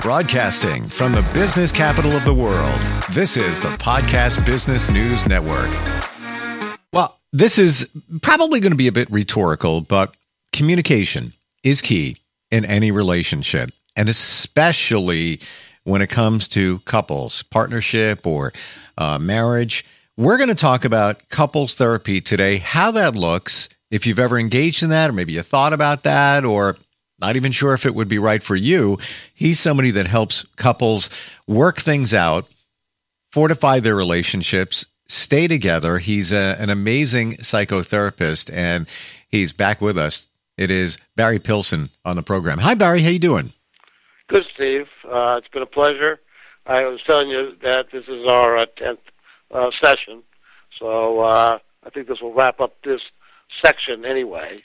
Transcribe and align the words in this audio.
Broadcasting 0.00 0.88
from 0.88 1.12
the 1.12 1.20
business 1.34 1.70
capital 1.70 2.12
of 2.12 2.24
the 2.24 2.32
world, 2.32 2.80
this 3.12 3.36
is 3.36 3.60
the 3.60 3.68
Podcast 3.76 4.46
Business 4.46 4.90
News 4.90 5.26
Network. 5.26 5.68
Well, 6.90 7.18
this 7.34 7.58
is 7.58 7.90
probably 8.22 8.60
going 8.60 8.72
to 8.72 8.78
be 8.78 8.86
a 8.86 8.92
bit 8.92 9.10
rhetorical, 9.10 9.82
but 9.82 10.16
communication 10.54 11.34
is 11.62 11.82
key 11.82 12.16
in 12.50 12.64
any 12.64 12.90
relationship, 12.90 13.68
and 13.94 14.08
especially 14.08 15.38
when 15.84 16.00
it 16.00 16.08
comes 16.08 16.48
to 16.48 16.78
couples, 16.80 17.42
partnership, 17.42 18.26
or 18.26 18.54
uh, 18.96 19.18
marriage. 19.18 19.84
We're 20.16 20.38
going 20.38 20.48
to 20.48 20.54
talk 20.54 20.86
about 20.86 21.28
couples 21.28 21.76
therapy 21.76 22.22
today, 22.22 22.56
how 22.56 22.90
that 22.92 23.16
looks, 23.16 23.68
if 23.90 24.06
you've 24.06 24.18
ever 24.18 24.38
engaged 24.38 24.82
in 24.82 24.88
that, 24.88 25.10
or 25.10 25.12
maybe 25.12 25.34
you 25.34 25.42
thought 25.42 25.74
about 25.74 26.04
that, 26.04 26.46
or 26.46 26.78
not 27.20 27.36
even 27.36 27.52
sure 27.52 27.74
if 27.74 27.86
it 27.86 27.94
would 27.94 28.08
be 28.08 28.18
right 28.18 28.42
for 28.42 28.56
you. 28.56 28.98
He's 29.34 29.60
somebody 29.60 29.90
that 29.92 30.06
helps 30.06 30.44
couples 30.56 31.10
work 31.46 31.76
things 31.76 32.14
out, 32.14 32.48
fortify 33.32 33.80
their 33.80 33.96
relationships, 33.96 34.86
stay 35.08 35.48
together. 35.48 35.98
He's 35.98 36.32
a, 36.32 36.56
an 36.58 36.70
amazing 36.70 37.34
psychotherapist, 37.34 38.52
and 38.52 38.86
he's 39.28 39.52
back 39.52 39.80
with 39.80 39.98
us. 39.98 40.28
It 40.56 40.70
is 40.70 40.98
Barry 41.16 41.38
Pilson 41.38 41.88
on 42.04 42.16
the 42.16 42.22
program. 42.22 42.58
Hi, 42.58 42.74
Barry. 42.74 43.02
How 43.02 43.10
you 43.10 43.18
doing? 43.18 43.50
Good, 44.28 44.44
Steve. 44.54 44.86
Uh, 45.04 45.36
it's 45.38 45.48
been 45.48 45.62
a 45.62 45.66
pleasure. 45.66 46.20
I 46.66 46.82
was 46.82 47.00
telling 47.06 47.28
you 47.28 47.56
that 47.62 47.86
this 47.92 48.04
is 48.06 48.26
our 48.28 48.58
uh, 48.58 48.66
tenth 48.76 49.00
uh, 49.50 49.70
session, 49.82 50.22
so 50.78 51.20
uh, 51.20 51.58
I 51.84 51.90
think 51.90 52.06
this 52.06 52.20
will 52.20 52.32
wrap 52.32 52.60
up 52.60 52.76
this 52.84 53.00
section 53.64 54.04
anyway 54.04 54.62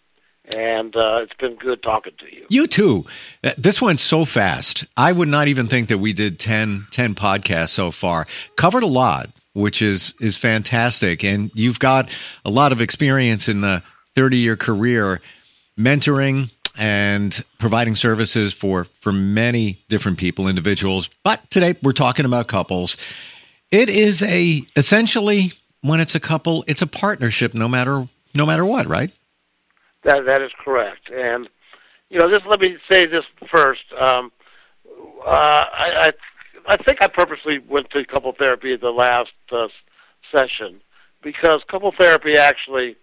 and 0.56 0.96
uh, 0.96 1.20
it's 1.22 1.34
been 1.34 1.56
good 1.56 1.82
talking 1.82 2.14
to 2.20 2.36
you. 2.36 2.46
You 2.50 2.68
too. 2.68 3.06
Uh, 3.44 3.52
this 3.58 3.82
went 3.82 4.00
so 4.00 4.26
fast. 4.26 4.86
I 4.96 5.12
would 5.12 5.28
not 5.28 5.48
even 5.48 5.68
think 5.68 5.90
that 5.90 5.98
we 5.98 6.14
did 6.14 6.40
10, 6.40 6.88
10 6.92 7.16
podcasts 7.16 7.70
so 7.70 7.92
far. 7.92 8.28
Covered 8.56 8.84
a 8.84 8.88
lot, 8.88 9.30
which 9.54 9.82
is 9.82 10.14
is 10.20 10.38
fantastic. 10.38 11.24
And 11.24 11.52
you've 11.56 11.80
got 11.80 12.10
a 12.44 12.50
lot 12.50 12.72
of 12.72 12.82
experience 12.82 13.50
in 13.50 13.62
the 13.62 13.82
30 14.16 14.38
year 14.38 14.56
career 14.56 15.22
mentoring 15.80 16.52
and 16.78 17.44
providing 17.58 17.96
services 17.96 18.54
for 18.54 18.84
for 18.84 19.12
many 19.12 19.78
different 19.90 20.18
people, 20.18 20.48
individuals. 20.48 21.10
But 21.24 21.50
today 21.50 21.76
we're 21.82 21.94
talking 21.94 22.26
about 22.26 22.48
couples. 22.48 22.98
It 23.72 23.90
is 23.90 24.22
a 24.24 24.62
essentially 24.76 25.54
when 25.82 26.00
it's 26.00 26.16
a 26.16 26.20
couple, 26.20 26.64
it's 26.68 26.82
a 26.82 26.88
partnership 26.88 27.54
no 27.54 27.68
matter 27.68 28.08
no 28.34 28.46
matter 28.46 28.66
what, 28.66 28.88
right? 28.88 29.12
That 30.06 30.26
that 30.26 30.42
is 30.42 30.52
correct. 30.64 31.10
And 31.12 31.50
you 32.10 32.20
know, 32.20 32.32
just 32.32 32.46
let 32.46 32.62
me 32.62 32.78
say 32.90 33.06
this 33.08 33.26
first. 33.52 33.84
Um, 34.00 34.32
uh, 35.26 35.30
I, 35.30 36.08
I 36.08 36.12
I 36.68 36.78
think 36.78 37.00
I 37.02 37.08
purposely 37.08 37.60
went 37.60 37.90
to 37.90 38.06
couple 38.06 38.32
therapy 38.38 38.76
the 38.78 38.92
last 38.92 39.34
uh, 39.52 39.68
session 40.32 40.80
because 41.24 41.62
couple 41.70 41.92
therapy 41.98 42.38
actually, 42.38 42.96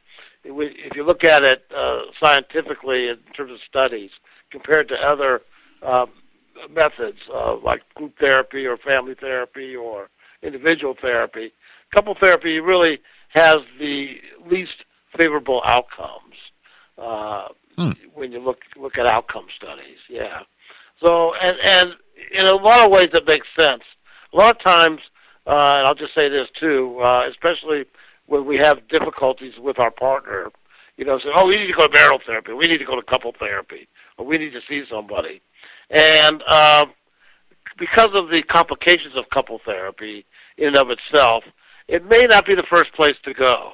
if 0.44 0.97
you 0.97 1.05
look 1.05 1.25
at 1.25 1.42
it 1.42 1.64
uh, 1.77 2.03
scientifically 2.22 3.09
in 3.09 3.19
terms 3.37 3.50
of 3.50 3.59
studies 3.69 4.11
compared 4.50 4.89
to 4.89 4.94
other 4.94 5.42
um, 5.83 6.11
methods 6.70 7.19
uh, 7.34 7.56
like 7.56 7.83
group 7.94 8.16
therapy 8.19 8.64
or 8.64 8.77
family 8.77 9.14
therapy 9.14 9.75
or 9.75 10.09
individual 10.42 10.97
therapy, 11.00 11.53
couple 11.92 12.14
therapy 12.14 12.61
really 12.61 13.00
has 13.31 13.59
the 13.81 14.19
least 14.48 14.84
favorable 15.16 15.62
outcomes 15.66 16.31
uh, 16.98 17.48
hmm. 17.76 17.90
when 18.14 18.32
you 18.32 18.40
look 18.40 18.60
look 18.76 18.98
at 18.98 19.10
outcome 19.10 19.46
studies. 19.56 19.98
Yeah. 20.08 20.40
So 21.00 21.34
and 21.34 21.56
and 21.64 21.94
in 22.32 22.46
a 22.46 22.54
lot 22.54 22.84
of 22.84 22.92
ways 22.92 23.10
it 23.12 23.26
makes 23.26 23.46
sense. 23.58 23.82
A 24.32 24.36
lot 24.36 24.56
of 24.56 24.64
times, 24.64 25.00
uh, 25.47 25.50
and 25.76 25.86
I'll 25.86 25.94
just 25.94 26.14
say 26.14 26.28
this 26.28 26.48
too, 26.58 26.98
uh, 27.00 27.28
especially 27.28 27.84
when 28.26 28.47
we 28.47 28.56
have 28.56 28.88
difficulties 28.88 29.54
with 29.58 29.78
our 29.78 29.91
partner, 29.91 30.50
you 30.97 31.04
know, 31.04 31.19
say, 31.19 31.28
oh, 31.34 31.47
we 31.47 31.56
need 31.56 31.66
to 31.66 31.75
go 31.75 31.86
to 31.86 31.92
marital 31.92 32.20
therapy, 32.25 32.52
we 32.52 32.66
need 32.66 32.78
to 32.78 32.84
go 32.84 32.97
to 32.97 33.02
couple 33.02 33.32
therapy, 33.38 33.88
or 34.16 34.25
we 34.25 34.38
need 34.38 34.52
to 34.52 34.60
see 34.69 34.84
somebody, 34.91 35.42
and 35.91 36.42
uh, 36.47 36.86
because 37.78 38.10
of 38.14 38.28
the 38.28 38.42
complications 38.48 39.16
of 39.16 39.28
couple 39.31 39.60
therapy 39.64 40.25
in 40.56 40.69
and 40.69 40.76
of 40.76 40.88
itself, 40.91 41.44
it 41.88 42.08
may 42.08 42.22
not 42.22 42.47
be 42.47 42.54
the 42.54 42.66
first 42.70 42.92
place 42.94 43.16
to 43.25 43.34
go. 43.34 43.72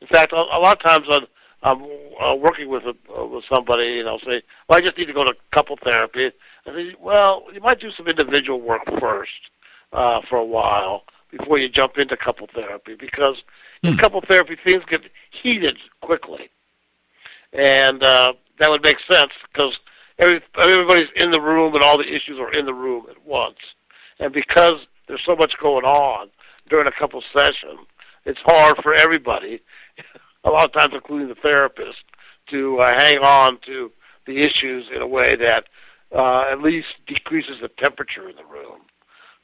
In 0.00 0.08
fact, 0.08 0.32
a, 0.32 0.36
a 0.36 0.58
lot 0.58 0.76
of 0.76 0.82
times 0.82 1.06
on 1.08 1.26
I'm 1.62 1.80
uh, 2.20 2.34
working 2.34 2.68
with 2.68 2.84
a, 2.84 2.94
uh, 3.14 3.26
with 3.26 3.44
somebody, 3.52 4.00
and 4.00 4.08
I'll 4.08 4.20
say, 4.20 4.42
"Well, 4.68 4.78
I 4.78 4.80
just 4.80 4.96
need 4.96 5.06
to 5.06 5.12
go 5.12 5.24
to 5.24 5.34
couple 5.52 5.76
therapy." 5.82 6.30
I 6.66 6.70
say, 6.72 6.94
"Well, 7.00 7.44
you 7.52 7.60
might 7.60 7.80
do 7.80 7.90
some 7.90 8.08
individual 8.08 8.60
work 8.60 8.82
first 9.00 9.30
uh, 9.92 10.20
for 10.28 10.36
a 10.36 10.44
while 10.44 11.04
before 11.30 11.58
you 11.58 11.68
jump 11.68 11.98
into 11.98 12.16
couple 12.16 12.48
therapy, 12.54 12.94
because 12.94 13.36
in 13.82 13.94
hmm. 13.94 13.98
couple 13.98 14.20
therapy 14.26 14.56
things 14.62 14.82
get 14.88 15.02
heated 15.30 15.76
quickly, 16.00 16.50
and 17.52 18.02
uh, 18.02 18.32
that 18.58 18.70
would 18.70 18.82
make 18.82 18.98
sense 19.10 19.32
because 19.52 19.78
every, 20.18 20.40
everybody's 20.60 21.08
in 21.16 21.30
the 21.30 21.40
room 21.40 21.74
and 21.74 21.84
all 21.84 21.98
the 21.98 22.14
issues 22.14 22.38
are 22.38 22.52
in 22.52 22.64
the 22.64 22.74
room 22.74 23.06
at 23.10 23.26
once, 23.26 23.58
and 24.20 24.32
because 24.32 24.86
there's 25.08 25.22
so 25.24 25.36
much 25.36 25.52
going 25.60 25.84
on 25.84 26.28
during 26.68 26.86
a 26.86 26.92
couple 26.92 27.22
session, 27.32 27.78
it's 28.24 28.40
hard 28.44 28.76
for 28.82 28.94
everybody." 28.94 29.60
A 30.46 30.50
lot 30.50 30.64
of 30.64 30.72
times 30.72 30.94
including 30.94 31.28
the 31.28 31.34
therapist, 31.34 31.98
to 32.50 32.78
uh, 32.78 32.92
hang 32.96 33.18
on 33.18 33.58
to 33.66 33.90
the 34.26 34.42
issues 34.42 34.86
in 34.94 35.02
a 35.02 35.06
way 35.06 35.36
that 35.36 35.64
uh, 36.14 36.44
at 36.50 36.62
least 36.62 36.86
decreases 37.06 37.56
the 37.60 37.68
temperature 37.68 38.28
in 38.28 38.36
the 38.36 38.44
room. 38.44 38.80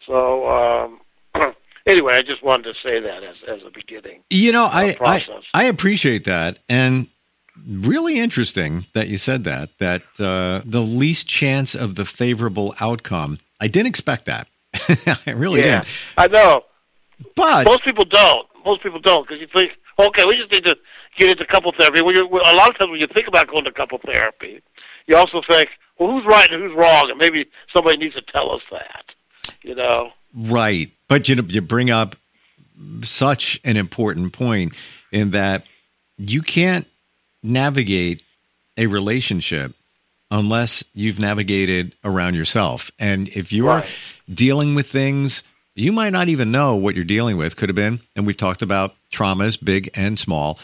So 0.07 0.49
um, 0.49 1.01
anyway, 1.87 2.15
I 2.15 2.23
just 2.23 2.43
wanted 2.43 2.73
to 2.73 2.89
say 2.89 3.01
that 3.01 3.23
as, 3.23 3.43
as 3.43 3.63
a 3.65 3.71
beginning. 3.71 4.23
You 4.31 4.53
know, 4.53 4.65
I, 4.65 4.97
I, 5.01 5.41
I 5.55 5.65
appreciate 5.65 6.25
that, 6.25 6.59
and 6.69 7.09
really 7.69 8.19
interesting 8.19 8.87
that 8.95 9.09
you 9.09 9.19
said 9.19 9.45
that. 9.45 9.79
That 9.79 10.03
uh, 10.19 10.63
the 10.65 10.81
least 10.81 11.29
chance 11.29 11.75
of 11.75 11.97
the 11.97 12.05
favorable 12.05 12.75
outcome. 12.81 13.39
I 13.61 13.69
didn't 13.69 13.89
expect 13.89 14.27
that. 14.27 14.49
I 15.27 15.33
really 15.33 15.61
yeah, 15.61 15.81
didn't. 15.81 15.89
I 16.17 16.27
know, 16.29 16.63
but 17.37 17.67
most 17.67 17.85
people 17.85 18.05
don't. 18.05 18.47
Most 18.65 18.83
people 18.83 19.01
don't 19.01 19.27
because 19.27 19.41
you 19.41 19.49
think 19.53 19.73
Okay, 19.99 20.25
we 20.27 20.37
just 20.37 20.51
need 20.51 20.65
to 20.65 20.77
get 21.19 21.31
into 21.31 21.45
couple 21.47 21.73
therapy. 21.79 22.03
When 22.03 22.15
you, 22.17 22.27
a 22.27 22.57
lot 22.57 22.71
of 22.71 22.79
times 22.79 22.91
when 22.91 23.01
you 23.01 23.07
think 23.13 23.29
about 23.29 23.49
going 23.49 23.65
to 23.65 23.73
couple 23.73 23.99
therapy, 24.05 24.63
you 25.07 25.17
also 25.17 25.43
think, 25.49 25.69
well, 25.99 26.11
who's 26.11 26.25
right 26.27 26.51
and 26.51 26.63
who's 26.63 26.77
wrong, 26.77 27.11
and 27.11 27.19
maybe 27.19 27.47
somebody 27.75 27.99
needs 27.99 28.15
to 28.15 28.23
tell 28.23 28.51
us 28.53 28.63
that. 28.71 29.05
You 29.63 29.75
know, 29.75 30.11
right? 30.35 30.89
But 31.09 31.29
you 31.29 31.37
you 31.49 31.61
bring 31.61 31.91
up 31.91 32.17
such 33.03 33.61
an 33.65 33.77
important 33.77 34.33
point 34.33 34.73
in 35.13 35.31
that 35.33 35.65
you 36.17 36.43
can't 36.43 36.87
navigate 37.43 38.23
a 38.77 38.87
relationship 38.87 39.73
unless 40.31 40.83
you've 40.95 41.21
navigated 41.21 41.93
around 42.03 42.35
yourself. 42.35 42.91
And 42.99 43.29
if 43.29 43.53
you're 43.53 43.69
right. 43.69 43.99
dealing 44.33 44.75
with 44.75 44.89
things 44.89 45.45
you 45.75 45.93
might 45.93 46.11
not 46.11 46.29
even 46.29 46.53
know 46.53 46.77
what 46.77 46.95
you're 46.95 47.05
dealing 47.05 47.37
with. 47.37 47.57
Could 47.57 47.69
have 47.69 47.77
been 47.77 48.01
and 48.17 48.27
we've 48.27 48.37
talked 48.37 48.63
about 48.63 48.95
traumas 49.11 49.63
big 49.63 49.91
and 49.95 50.19
small. 50.19 50.59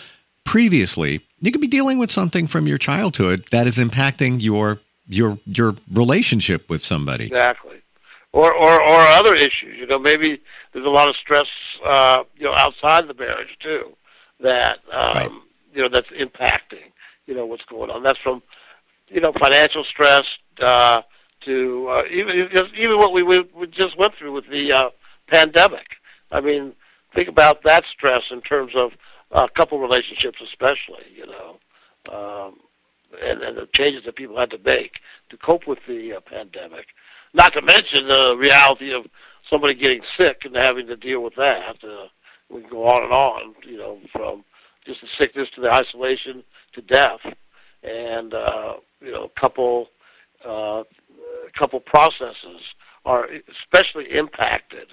Previously 0.45 1.21
you 1.41 1.53
could 1.53 1.61
be 1.61 1.69
dealing 1.69 1.99
with 1.99 2.11
something 2.11 2.47
from 2.47 2.67
your 2.67 2.79
childhood 2.79 3.45
that 3.51 3.67
is 3.67 3.79
impacting 3.79 4.41
your 4.41 4.79
your 5.07 5.39
your 5.47 5.75
relationship 5.93 6.69
with 6.69 6.85
somebody. 6.85 7.25
Exactly. 7.25 7.79
Or 8.33 8.53
or 8.53 8.83
or 8.83 9.01
other 9.01 9.35
issues. 9.35 9.77
You 9.79 9.87
know 9.87 9.99
maybe 9.99 10.41
there's 10.73 10.87
a 10.87 10.91
lot 10.91 11.09
of 11.09 11.17
stress 11.17 11.47
uh 11.87 12.25
you 12.37 12.45
know 12.45 12.55
outside 12.55 13.09
the 13.09 13.15
marriage 13.15 13.57
too 13.63 13.93
that 14.41 14.79
um 14.93 15.15
right. 15.15 15.31
you 15.75 15.83
know 15.83 15.89
that's 15.89 16.09
impacting 16.09 16.93
you 17.27 17.35
know 17.35 17.47
what's 17.47 17.65
going 17.65 17.91
on. 17.91 18.03
That's 18.03 18.19
from 18.19 18.43
you 19.09 19.21
know 19.21 19.33
financial 19.41 19.85
stress 19.85 20.25
uh 20.61 21.03
to 21.45 21.89
uh, 21.89 22.03
even 22.11 22.49
even 22.77 22.99
what 22.99 23.13
we, 23.13 23.23
we 23.23 23.67
just 23.69 23.97
went 23.97 24.15
through 24.19 24.33
with 24.33 24.49
the 24.51 24.73
uh, 24.73 24.91
pandemic. 25.31 25.87
I 26.31 26.41
mean, 26.41 26.75
think 27.15 27.29
about 27.29 27.63
that 27.65 27.85
stress 27.97 28.23
in 28.31 28.41
terms 28.43 28.73
of 28.77 28.93
uh, 29.33 29.47
couple 29.57 29.79
relationships, 29.79 30.39
especially. 30.43 31.05
You 31.15 31.27
know, 31.27 31.59
um, 32.13 32.57
and, 33.23 33.43
and 33.43 33.57
the 33.57 33.69
changes 33.75 34.05
that 34.05 34.17
people 34.17 34.39
had 34.39 34.51
to 34.51 34.59
make 34.65 34.93
to 35.31 35.37
cope 35.37 35.67
with 35.67 35.79
the 35.87 36.15
uh, 36.15 36.21
pandemic. 36.21 36.87
Not 37.35 37.53
to 37.55 37.63
mention 37.63 38.09
the 38.09 38.37
reality 38.37 38.93
of 38.93 39.07
somebody 39.51 39.75
getting 39.75 40.01
sick 40.17 40.43
and 40.45 40.57
having 40.57 40.87
to 40.87 40.97
deal 40.97 41.23
with 41.23 41.35
that. 41.37 41.77
Uh, 41.83 42.09
we 42.51 42.63
can 42.63 42.71
go 42.71 42.87
on 42.87 43.05
and 43.05 43.13
on. 43.13 43.55
You 43.67 43.79
know, 43.79 43.99
from 44.13 44.45
just 44.87 45.01
the 45.01 45.09
sickness 45.19 45.49
to 45.55 45.61
the 45.61 45.71
isolation 45.71 46.43
to 46.75 46.83
death, 46.83 47.21
and 47.83 48.35
uh, 48.35 48.75
you 49.01 49.13
know, 49.13 49.31
couple 49.39 49.89
uh, 50.47 50.83
couple 51.59 51.81
processes 51.81 52.63
are 53.05 53.27
especially 53.27 54.17
impacted 54.17 54.89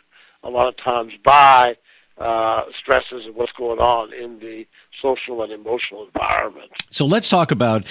a 0.45 0.49
lot 0.49 0.67
of 0.67 0.77
times 0.77 1.11
by 1.23 1.75
uh, 2.17 2.61
stresses 2.79 3.27
of 3.27 3.35
what's 3.35 3.51
going 3.53 3.79
on 3.79 4.13
in 4.13 4.39
the 4.39 4.65
social 5.01 5.43
and 5.43 5.51
emotional 5.51 6.05
environment. 6.05 6.71
So 6.91 7.05
let's 7.05 7.29
talk 7.29 7.51
about 7.51 7.83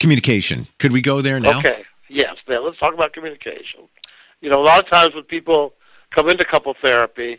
communication. 0.00 0.66
Could 0.78 0.92
we 0.92 1.02
go 1.02 1.20
there 1.20 1.38
now? 1.40 1.58
Okay. 1.58 1.84
Yes. 2.08 2.36
Now 2.48 2.64
let's 2.64 2.78
talk 2.78 2.94
about 2.94 3.12
communication. 3.12 3.80
You 4.40 4.50
know, 4.50 4.62
a 4.62 4.64
lot 4.64 4.82
of 4.82 4.90
times 4.90 5.14
when 5.14 5.24
people 5.24 5.74
come 6.14 6.30
into 6.30 6.44
couple 6.44 6.74
therapy, 6.80 7.38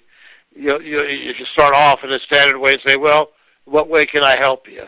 you 0.55 0.79
you 0.81 1.01
you 1.01 1.33
start 1.53 1.73
off 1.73 2.03
in 2.03 2.11
a 2.11 2.19
standard 2.19 2.59
way 2.59 2.73
and 2.73 2.81
say, 2.85 2.97
"Well, 2.97 3.29
what 3.65 3.89
way 3.89 4.05
can 4.05 4.23
I 4.23 4.37
help 4.39 4.67
you?" 4.67 4.85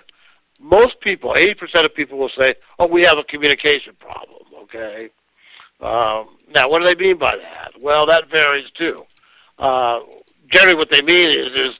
Most 0.59 0.99
people, 1.01 1.33
eighty 1.39 1.53
percent 1.53 1.85
of 1.85 1.95
people 1.95 2.19
will 2.19 2.31
say, 2.39 2.55
"Oh, 2.77 2.87
we 2.87 3.03
have 3.03 3.17
a 3.17 3.23
communication 3.23 3.93
problem." 3.97 4.43
Okay. 4.63 5.09
Um, 5.79 6.37
now, 6.53 6.69
what 6.69 6.79
do 6.79 6.85
they 6.85 6.95
mean 6.95 7.17
by 7.17 7.35
that? 7.35 7.71
Well, 7.81 8.05
that 8.05 8.29
varies 8.29 8.69
too. 8.77 9.03
Uh, 9.61 9.99
generally, 10.51 10.75
what 10.75 10.89
they 10.91 11.01
mean 11.01 11.29
is 11.29 11.53
is 11.55 11.75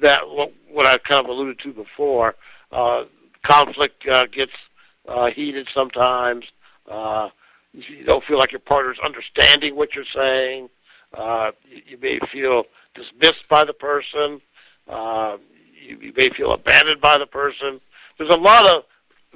that 0.00 0.20
what, 0.26 0.52
what 0.70 0.86
I 0.86 0.96
kind 0.98 1.24
of 1.24 1.26
alluded 1.26 1.58
to 1.60 1.72
before. 1.72 2.36
Uh, 2.72 3.04
conflict 3.44 4.06
uh, 4.08 4.26
gets 4.26 4.52
uh, 5.08 5.26
heated 5.30 5.68
sometimes. 5.74 6.44
Uh, 6.90 7.28
you 7.72 8.04
don't 8.04 8.24
feel 8.24 8.38
like 8.38 8.52
your 8.52 8.60
partner's 8.60 8.98
understanding 9.04 9.76
what 9.76 9.94
you're 9.94 10.04
saying. 10.14 10.68
Uh, 11.12 11.50
you, 11.86 11.98
may 12.00 12.18
feel 12.32 12.64
dismissed 12.94 13.48
by 13.48 13.64
the 13.64 13.72
person. 13.72 14.40
Uh, 14.88 15.36
you, 15.80 15.98
you 16.00 16.12
may 16.16 16.30
feel 16.30 16.52
abandoned 16.52 17.00
by 17.00 17.18
the 17.18 17.26
person. 17.26 17.80
There's 18.16 18.30
a 18.30 18.38
lot 18.38 18.66
of 18.66 18.84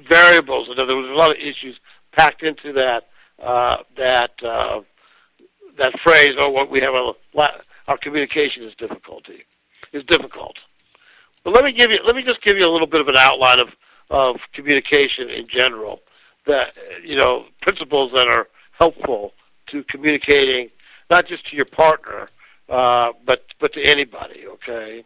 variables. 0.08 0.68
There 0.74 0.86
there's 0.86 1.10
a 1.10 1.14
lot 1.14 1.30
of 1.30 1.36
issues 1.36 1.78
packed 2.12 2.42
into 2.42 2.72
that 2.72 3.08
uh, 3.42 3.78
that 3.96 4.32
uh, 4.42 4.80
that 5.78 5.98
phrase. 6.00 6.34
Oh, 6.38 6.50
what 6.50 6.70
we 6.70 6.80
have 6.80 6.94
a 6.94 7.12
our 7.88 7.98
communication 7.98 8.62
is 8.62 8.74
difficulty 8.76 9.44
is 9.92 10.04
difficult. 10.04 10.56
But 11.44 11.54
let 11.54 11.64
me 11.64 11.72
give 11.72 11.90
you 11.90 11.98
let 12.04 12.14
me 12.14 12.22
just 12.22 12.42
give 12.42 12.56
you 12.56 12.66
a 12.66 12.72
little 12.72 12.86
bit 12.86 13.00
of 13.00 13.08
an 13.08 13.16
outline 13.16 13.60
of 13.60 13.68
of 14.10 14.36
communication 14.52 15.28
in 15.30 15.46
general. 15.48 16.00
That 16.46 16.74
you 17.02 17.16
know 17.16 17.46
principles 17.62 18.12
that 18.12 18.28
are 18.28 18.48
helpful 18.72 19.32
to 19.70 19.82
communicating 19.84 20.70
not 21.10 21.26
just 21.26 21.48
to 21.50 21.56
your 21.56 21.64
partner, 21.66 22.28
uh, 22.68 23.12
but 23.24 23.46
but 23.58 23.72
to 23.74 23.82
anybody. 23.82 24.46
Okay, 24.46 25.04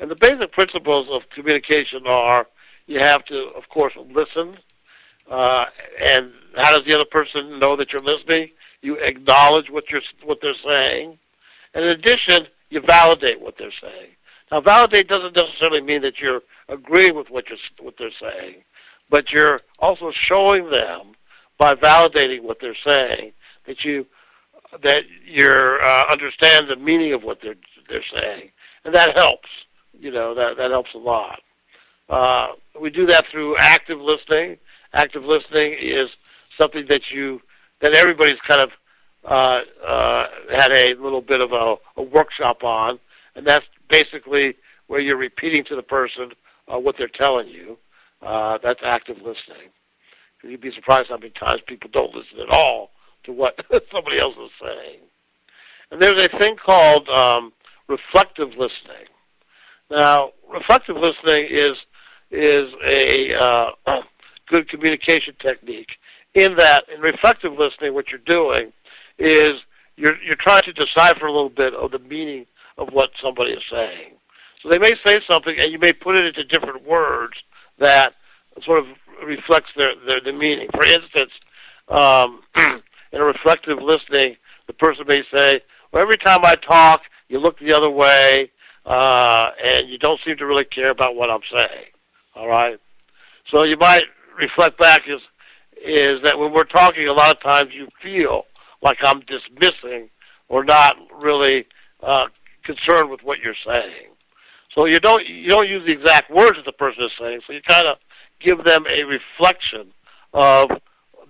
and 0.00 0.10
the 0.10 0.16
basic 0.16 0.52
principles 0.52 1.08
of 1.10 1.28
communication 1.30 2.06
are 2.06 2.46
you 2.86 3.00
have 3.00 3.24
to, 3.26 3.48
of 3.56 3.68
course, 3.68 3.94
listen. 4.10 4.56
Uh, 5.28 5.64
and 6.00 6.32
how 6.56 6.74
does 6.76 6.86
the 6.86 6.94
other 6.94 7.04
person 7.04 7.58
know 7.58 7.74
that 7.76 7.92
you're 7.92 8.02
listening? 8.02 8.50
You 8.80 8.94
acknowledge 8.96 9.70
what 9.70 9.90
you're 9.90 10.02
what 10.22 10.38
they're 10.40 10.54
saying, 10.64 11.18
and 11.76 11.84
in 11.84 11.90
addition, 11.90 12.46
you 12.70 12.80
validate 12.80 13.40
what 13.40 13.58
they're 13.58 13.70
saying. 13.80 14.08
Now, 14.50 14.62
validate 14.62 15.08
doesn't 15.08 15.36
necessarily 15.36 15.82
mean 15.82 16.00
that 16.02 16.18
you're 16.18 16.40
agreeing 16.70 17.14
with 17.14 17.28
what 17.28 17.50
you're 17.50 17.58
what 17.80 17.94
they're 17.98 18.10
saying, 18.18 18.62
but 19.10 19.30
you're 19.30 19.60
also 19.78 20.10
showing 20.10 20.70
them 20.70 21.12
by 21.58 21.74
validating 21.74 22.42
what 22.42 22.58
they're 22.60 22.76
saying 22.82 23.32
that 23.66 23.84
you 23.84 24.06
that 24.82 25.04
you 25.24 25.48
uh, 25.48 26.04
understand 26.10 26.68
the 26.68 26.76
meaning 26.76 27.12
of 27.12 27.22
what 27.22 27.40
they're 27.42 27.56
they're 27.90 28.02
saying, 28.14 28.50
and 28.84 28.94
that 28.94 29.14
helps. 29.14 29.48
You 29.98 30.10
know 30.10 30.34
that 30.34 30.56
that 30.56 30.70
helps 30.70 30.94
a 30.94 30.98
lot. 30.98 31.40
Uh, 32.08 32.48
we 32.80 32.88
do 32.88 33.04
that 33.06 33.26
through 33.30 33.56
active 33.58 34.00
listening. 34.00 34.56
Active 34.94 35.26
listening 35.26 35.74
is 35.78 36.08
something 36.56 36.86
that 36.86 37.10
you 37.10 37.42
that 37.80 37.94
everybody's 37.94 38.40
kind 38.48 38.62
of 38.62 38.70
uh, 39.26 39.60
uh, 39.86 40.26
had 40.56 40.70
a 40.72 40.94
little 41.00 41.20
bit 41.20 41.40
of 41.40 41.52
a, 41.52 41.74
a 41.96 42.02
workshop 42.02 42.62
on, 42.62 42.98
and 43.34 43.46
that's 43.46 43.64
basically 43.90 44.54
where 44.86 45.00
you're 45.00 45.16
repeating 45.16 45.64
to 45.64 45.76
the 45.76 45.82
person 45.82 46.30
uh, 46.72 46.78
what 46.78 46.96
they're 46.96 47.08
telling 47.08 47.48
you. 47.48 47.76
Uh, 48.22 48.58
that's 48.62 48.80
active 48.84 49.16
listening. 49.16 49.70
You'd 50.42 50.60
be 50.60 50.72
surprised 50.72 51.08
how 51.08 51.16
many 51.16 51.30
times 51.30 51.60
people 51.66 51.90
don't 51.92 52.14
listen 52.14 52.38
at 52.40 52.56
all 52.56 52.90
to 53.24 53.32
what 53.32 53.58
somebody 53.92 54.18
else 54.18 54.36
is 54.36 54.50
saying. 54.62 55.00
And 55.90 56.00
there's 56.00 56.24
a 56.24 56.38
thing 56.38 56.56
called 56.56 57.08
um, 57.08 57.52
reflective 57.88 58.50
listening. 58.50 59.06
Now, 59.90 60.30
reflective 60.48 60.96
listening 60.96 61.48
is 61.50 61.76
is 62.30 62.72
a 62.84 63.34
uh, 63.34 63.70
good 64.48 64.68
communication 64.68 65.34
technique. 65.40 65.90
In 66.34 66.56
that, 66.56 66.84
in 66.94 67.00
reflective 67.00 67.52
listening, 67.52 67.94
what 67.94 68.08
you're 68.10 68.18
doing 68.18 68.72
is 69.18 69.60
you're 69.96 70.20
you're 70.22 70.36
trying 70.36 70.62
to 70.62 70.72
decipher 70.72 71.26
a 71.26 71.32
little 71.32 71.50
bit 71.50 71.74
of 71.74 71.90
the 71.90 71.98
meaning 71.98 72.46
of 72.78 72.88
what 72.92 73.10
somebody 73.22 73.52
is 73.52 73.62
saying. 73.70 74.12
So 74.62 74.68
they 74.68 74.78
may 74.78 74.92
say 75.06 75.20
something, 75.30 75.58
and 75.58 75.72
you 75.72 75.78
may 75.78 75.92
put 75.92 76.16
it 76.16 76.26
into 76.26 76.44
different 76.44 76.86
words 76.86 77.34
that 77.78 78.14
sort 78.64 78.80
of 78.80 78.88
reflects 79.24 79.70
their 79.76 79.94
their, 80.06 80.20
their 80.20 80.32
meaning. 80.32 80.68
For 80.72 80.84
instance, 80.84 81.32
um, 81.88 82.42
in 83.12 83.20
a 83.20 83.24
reflective 83.24 83.82
listening, 83.82 84.36
the 84.66 84.72
person 84.72 85.06
may 85.06 85.22
say, 85.32 85.60
"Well, 85.92 86.02
every 86.02 86.18
time 86.18 86.40
I 86.44 86.56
talk, 86.56 87.02
you 87.28 87.38
look 87.38 87.58
the 87.58 87.72
other 87.72 87.90
way, 87.90 88.50
uh, 88.84 89.50
and 89.64 89.88
you 89.88 89.98
don't 89.98 90.20
seem 90.24 90.36
to 90.38 90.46
really 90.46 90.64
care 90.64 90.90
about 90.90 91.16
what 91.16 91.30
I'm 91.30 91.40
saying." 91.52 91.86
All 92.34 92.48
right. 92.48 92.78
So 93.50 93.64
you 93.64 93.76
might 93.76 94.04
reflect 94.38 94.78
back 94.78 95.02
is 95.08 95.20
is 95.84 96.22
that 96.22 96.38
when 96.38 96.52
we're 96.52 96.64
talking, 96.64 97.06
a 97.06 97.12
lot 97.12 97.30
of 97.30 97.40
times 97.40 97.72
you 97.72 97.86
feel 98.02 98.46
like 98.86 98.98
I'm 99.02 99.20
dismissing 99.20 100.08
or 100.48 100.64
not 100.64 100.96
really 101.20 101.66
uh, 102.02 102.26
concerned 102.62 103.10
with 103.10 103.22
what 103.24 103.40
you're 103.40 103.60
saying. 103.66 104.06
So 104.72 104.84
you 104.84 105.00
don't 105.00 105.26
you 105.26 105.48
don't 105.48 105.68
use 105.68 105.84
the 105.84 105.92
exact 105.92 106.30
words 106.30 106.56
that 106.56 106.64
the 106.64 106.72
person 106.72 107.04
is 107.04 107.10
saying. 107.18 107.40
So 107.46 107.52
you 107.52 107.60
kind 107.68 107.88
of 107.88 107.96
give 108.40 108.62
them 108.64 108.86
a 108.88 109.02
reflection 109.02 109.92
of 110.32 110.70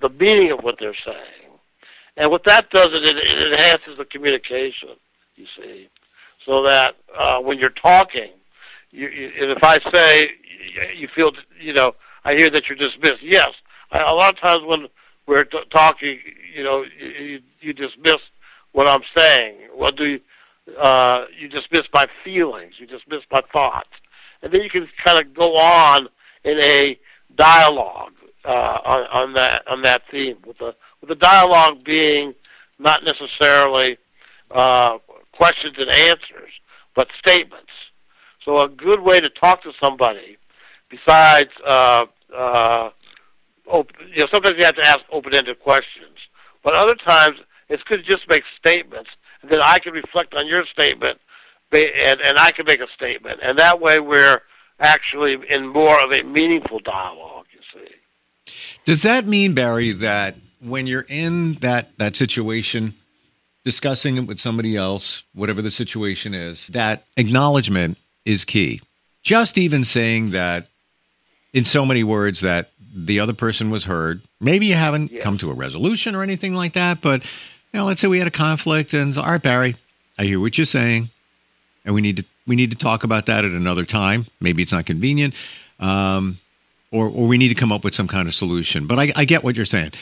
the 0.02 0.10
meaning 0.10 0.52
of 0.52 0.62
what 0.62 0.76
they're 0.78 1.02
saying. 1.04 1.50
And 2.18 2.30
what 2.30 2.44
that 2.44 2.68
does 2.70 2.88
is 2.88 3.10
it, 3.10 3.16
it 3.16 3.52
enhances 3.52 3.96
the 3.96 4.04
communication. 4.04 4.90
You 5.36 5.46
see, 5.56 5.88
so 6.44 6.62
that 6.62 6.96
uh, 7.18 7.38
when 7.40 7.58
you're 7.58 7.70
talking, 7.70 8.32
you, 8.90 9.08
you, 9.08 9.32
and 9.40 9.50
if 9.50 9.62
I 9.62 9.78
say 9.94 10.30
you 10.94 11.08
feel, 11.14 11.30
you 11.60 11.72
know, 11.72 11.92
I 12.24 12.34
hear 12.34 12.50
that 12.50 12.64
you're 12.68 12.76
dismissed. 12.76 13.22
Yes, 13.22 13.48
I, 13.92 14.00
a 14.00 14.14
lot 14.14 14.34
of 14.34 14.40
times 14.40 14.62
when 14.66 14.88
we're 15.26 15.44
t- 15.44 15.58
talking, 15.70 16.18
you 16.54 16.62
know, 16.64 16.84
you, 16.98 17.40
you 17.60 17.72
dismiss 17.72 18.20
what 18.72 18.88
I'm 18.88 19.02
saying. 19.16 19.56
Well, 19.74 19.92
do 19.92 20.04
you? 20.04 20.20
Uh, 20.80 21.26
you 21.38 21.48
dismiss 21.48 21.82
my 21.94 22.06
feelings. 22.24 22.74
You 22.78 22.86
dismiss 22.86 23.22
my 23.30 23.40
thoughts, 23.52 23.90
and 24.42 24.52
then 24.52 24.62
you 24.62 24.70
can 24.70 24.88
kind 25.04 25.24
of 25.24 25.32
go 25.32 25.56
on 25.56 26.08
in 26.42 26.58
a 26.58 26.98
dialogue 27.36 28.14
uh, 28.44 28.78
on, 28.84 29.06
on 29.12 29.32
that 29.34 29.62
on 29.68 29.82
that 29.82 30.02
theme. 30.10 30.38
With 30.44 30.58
the 30.58 30.74
with 31.00 31.08
the 31.08 31.14
dialogue 31.14 31.84
being 31.84 32.34
not 32.78 33.04
necessarily 33.04 33.96
uh, 34.50 34.98
questions 35.32 35.76
and 35.78 35.88
answers, 35.94 36.50
but 36.94 37.08
statements. 37.18 37.70
So 38.44 38.60
a 38.60 38.68
good 38.68 39.00
way 39.00 39.20
to 39.20 39.28
talk 39.28 39.62
to 39.62 39.72
somebody 39.82 40.36
besides, 40.88 41.50
uh, 41.66 42.06
uh, 42.34 42.90
open, 43.68 43.94
you 44.12 44.20
know, 44.20 44.28
sometimes 44.30 44.56
you 44.58 44.64
have 44.64 44.76
to 44.76 44.86
ask 44.86 45.00
open-ended 45.10 45.60
questions, 45.60 46.18
but 46.62 46.74
other 46.74 46.94
times 46.94 47.38
it's 47.68 47.82
good 47.84 48.04
to 48.04 48.10
just 48.10 48.28
make 48.28 48.44
statements, 48.58 49.10
and 49.42 49.50
then 49.50 49.60
I 49.62 49.78
can 49.78 49.92
reflect 49.92 50.34
on 50.34 50.46
your 50.46 50.64
statement, 50.66 51.18
and, 51.72 52.20
and 52.20 52.38
I 52.38 52.52
can 52.52 52.66
make 52.66 52.80
a 52.80 52.88
statement, 52.94 53.40
and 53.42 53.58
that 53.58 53.80
way 53.80 54.00
we're 54.00 54.40
actually 54.80 55.38
in 55.48 55.66
more 55.66 56.02
of 56.02 56.12
a 56.12 56.22
meaningful 56.22 56.80
dialogue. 56.80 57.46
You 57.52 57.80
see. 57.80 58.74
Does 58.84 59.02
that 59.02 59.26
mean, 59.26 59.54
Barry, 59.54 59.92
that 59.92 60.36
when 60.62 60.86
you're 60.86 61.06
in 61.08 61.54
that 61.54 61.96
that 61.98 62.16
situation? 62.16 62.94
discussing 63.66 64.16
it 64.16 64.28
with 64.28 64.38
somebody 64.38 64.76
else, 64.76 65.24
whatever 65.34 65.60
the 65.60 65.72
situation 65.72 66.34
is, 66.34 66.68
that 66.68 67.02
acknowledgement 67.16 67.98
is 68.24 68.44
key. 68.44 68.80
Just 69.24 69.58
even 69.58 69.84
saying 69.84 70.30
that 70.30 70.68
in 71.52 71.64
so 71.64 71.84
many 71.84 72.04
words 72.04 72.42
that 72.42 72.70
the 72.96 73.20
other 73.20 73.34
person 73.34 73.70
was 73.70 73.84
heard. 73.84 74.22
Maybe 74.40 74.66
you 74.66 74.74
haven't 74.74 75.12
yeah. 75.12 75.20
come 75.20 75.36
to 75.38 75.50
a 75.50 75.54
resolution 75.54 76.14
or 76.14 76.22
anything 76.22 76.54
like 76.54 76.72
that, 76.72 77.02
but 77.02 77.22
you 77.24 77.80
know, 77.80 77.84
let's 77.84 78.00
say 78.00 78.08
we 78.08 78.18
had 78.18 78.26
a 78.26 78.32
conflict 78.32 78.94
and 78.94 79.16
all 79.18 79.24
right, 79.26 79.42
Barry, 79.42 79.76
I 80.18 80.24
hear 80.24 80.40
what 80.40 80.56
you're 80.56 80.64
saying, 80.64 81.08
and 81.84 81.94
we 81.94 82.00
need 82.00 82.18
to 82.18 82.24
we 82.46 82.56
need 82.56 82.70
to 82.70 82.78
talk 82.78 83.04
about 83.04 83.26
that 83.26 83.44
at 83.44 83.50
another 83.50 83.84
time. 83.84 84.26
Maybe 84.40 84.62
it's 84.62 84.72
not 84.72 84.86
convenient, 84.86 85.34
um, 85.78 86.38
or 86.90 87.06
or 87.06 87.26
we 87.26 87.36
need 87.36 87.48
to 87.48 87.54
come 87.54 87.70
up 87.70 87.84
with 87.84 87.94
some 87.94 88.08
kind 88.08 88.28
of 88.28 88.34
solution. 88.34 88.86
But 88.86 88.98
I, 88.98 89.12
I 89.14 89.24
get 89.26 89.44
what 89.44 89.56
you're 89.56 89.66
saying. 89.66 89.92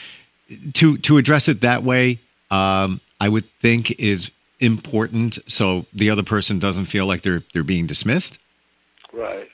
To 0.75 0.97
to 0.97 1.17
address 1.17 1.49
it 1.49 1.61
that 1.61 1.83
way, 1.83 2.19
um, 2.49 3.01
I 3.19 3.27
would 3.27 3.45
think 3.45 3.99
is 3.99 4.31
important, 4.61 5.39
so 5.51 5.85
the 5.93 6.11
other 6.11 6.23
person 6.23 6.59
doesn't 6.59 6.85
feel 6.85 7.07
like 7.07 7.23
they're 7.23 7.41
they're 7.53 7.63
being 7.63 7.87
dismissed. 7.87 8.39
Right, 9.11 9.49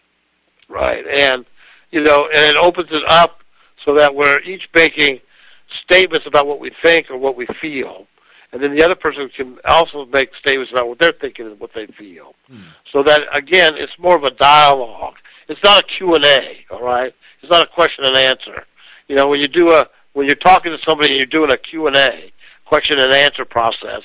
right, 0.70 1.06
and 1.08 1.46
you 1.92 2.02
know, 2.02 2.28
and 2.36 2.46
it 2.46 2.58
opens 2.58 2.90
it 2.92 3.04
up 3.10 3.40
so 3.86 3.96
that 3.96 4.14
we're 4.14 4.40
each 4.42 4.64
making 4.76 5.20
statements 5.84 6.26
about 6.28 6.48
what 6.48 6.60
we 6.60 6.72
think 6.84 7.10
or 7.10 7.18
what 7.18 7.36
we 7.36 7.48
feel, 7.62 8.08
and 8.52 8.62
then 8.62 8.76
the 8.76 8.84
other 8.84 8.96
person 8.96 9.30
can 9.36 9.58
also 9.66 10.06
make 10.06 10.30
statements 10.40 10.72
about 10.72 10.88
what 10.88 11.00
they're 11.00 11.14
thinking 11.20 11.46
and 11.46 11.60
what 11.60 11.72
they 11.74 11.88
feel. 11.98 12.36
Hmm. 12.50 12.58
So 12.92 13.04
that 13.04 13.22
again, 13.34 13.74
it's 13.76 13.94
more 13.98 14.16
of 14.16 14.24
a 14.24 14.32
dialogue. 14.32 15.16
It's 15.48 15.62
not 15.64 15.84
a 15.84 15.88
Q 15.88 16.16
and 16.16 16.26
A. 16.26 16.66
All 16.72 16.84
right, 16.84 17.14
it's 17.42 17.52
not 17.52 17.64
a 17.64 17.68
question 17.68 18.06
and 18.06 18.18
answer. 18.18 18.66
You 19.08 19.16
know, 19.16 19.28
when 19.28 19.40
you 19.40 19.48
do 19.48 19.72
a 19.72 19.88
when 20.14 20.26
you're 20.28 20.36
talking 20.36 20.72
to 20.72 20.78
somebody 20.88 21.14
and 21.14 21.18
you're 21.18 21.26
doing 21.26 21.52
a 21.52 21.58
Q 21.58 21.88
and 21.88 21.96
A, 21.96 22.32
question 22.66 23.00
and 23.00 23.12
answer 23.12 23.46
process. 23.46 24.02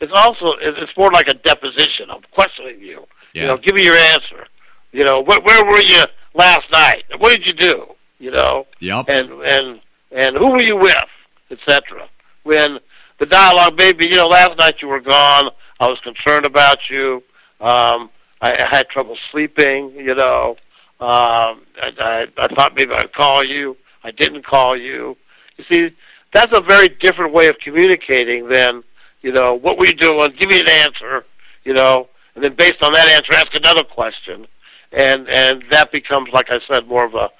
It's 0.00 0.12
also 0.14 0.54
it's 0.60 0.92
more 0.96 1.10
like 1.12 1.28
a 1.28 1.34
deposition. 1.34 2.10
I'm 2.10 2.22
questioning 2.32 2.80
you. 2.80 3.04
Yeah. 3.32 3.42
You 3.42 3.48
know, 3.48 3.56
give 3.56 3.74
me 3.74 3.84
your 3.84 3.96
answer. 3.96 4.46
You 4.92 5.04
know, 5.04 5.20
where, 5.20 5.40
where 5.40 5.64
were 5.64 5.80
you 5.80 6.02
last 6.36 6.62
night? 6.72 7.04
What 7.18 7.30
did 7.30 7.46
you 7.46 7.52
do? 7.52 7.86
You 8.18 8.30
know, 8.30 8.66
Yep. 8.80 9.08
and 9.08 9.30
and 9.42 9.80
and 10.12 10.36
who 10.36 10.50
were 10.52 10.62
you 10.62 10.76
with, 10.76 10.96
etc. 11.50 12.08
When 12.44 12.78
the 13.18 13.26
dialogue, 13.26 13.74
maybe 13.76 14.06
you 14.06 14.14
know, 14.16 14.26
last 14.28 14.58
night 14.58 14.76
you 14.80 14.88
were 14.88 15.00
gone. 15.00 15.50
I 15.80 15.88
was 15.88 15.98
concerned 16.02 16.46
about 16.46 16.78
you. 16.90 17.22
Um, 17.60 18.08
I, 18.40 18.52
I 18.52 18.66
had 18.70 18.88
trouble 18.88 19.16
sleeping. 19.30 19.90
You 19.96 20.14
know, 20.14 20.56
um, 21.00 21.62
I, 21.82 21.90
I, 21.98 22.26
I 22.38 22.54
thought 22.54 22.72
maybe 22.74 22.92
I'd 22.94 23.12
call 23.12 23.44
you. 23.44 23.76
I 24.04 24.10
didn't 24.12 24.46
call 24.46 24.76
you. 24.76 25.16
You 25.58 25.64
see, 25.70 25.96
that's 26.32 26.56
a 26.56 26.62
very 26.62 26.88
different 26.88 27.32
way 27.34 27.48
of 27.48 27.56
communicating 27.62 28.48
than 28.48 28.82
you 29.20 29.32
know 29.32 29.54
what 29.54 29.76
were 29.78 29.86
you 29.86 29.94
doing. 29.94 30.30
Give 30.38 30.48
me 30.48 30.60
an 30.60 30.70
answer. 30.70 31.24
You 31.64 31.74
know, 31.74 32.08
and 32.34 32.44
then 32.44 32.54
based 32.54 32.82
on 32.82 32.92
that 32.92 33.08
answer, 33.08 33.34
ask 33.34 33.48
another 33.54 33.82
question, 33.84 34.46
and 34.92 35.28
and 35.28 35.64
that 35.70 35.92
becomes, 35.92 36.28
like 36.32 36.50
I 36.50 36.58
said, 36.70 36.86
more 36.86 37.04
of 37.04 37.14
a 37.14 37.30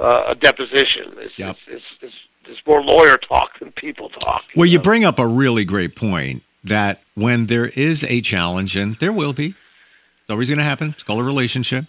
uh, 0.00 0.24
a 0.28 0.34
deposition. 0.34 1.14
It's, 1.18 1.38
Yep. 1.38 1.50
it's, 1.50 1.60
it's, 1.68 1.84
it's, 2.02 2.14
it's 2.46 2.66
more 2.66 2.82
lawyer 2.82 3.16
talk 3.16 3.58
than 3.60 3.70
people 3.72 4.08
talk. 4.08 4.44
Well, 4.56 4.66
you 4.66 4.78
bring 4.80 5.04
up 5.04 5.18
a 5.18 5.26
really 5.26 5.64
great 5.64 5.94
point 5.94 6.42
that 6.64 7.02
when 7.14 7.46
there 7.46 7.66
is 7.66 8.02
a 8.04 8.20
challenge, 8.20 8.76
and 8.76 8.96
there 8.96 9.12
will 9.12 9.32
be, 9.32 9.48
it's 9.48 10.30
always 10.30 10.48
going 10.48 10.58
to 10.58 10.64
happen. 10.64 10.88
It's 10.90 11.02
called 11.02 11.20
a 11.20 11.24
relationship. 11.24 11.84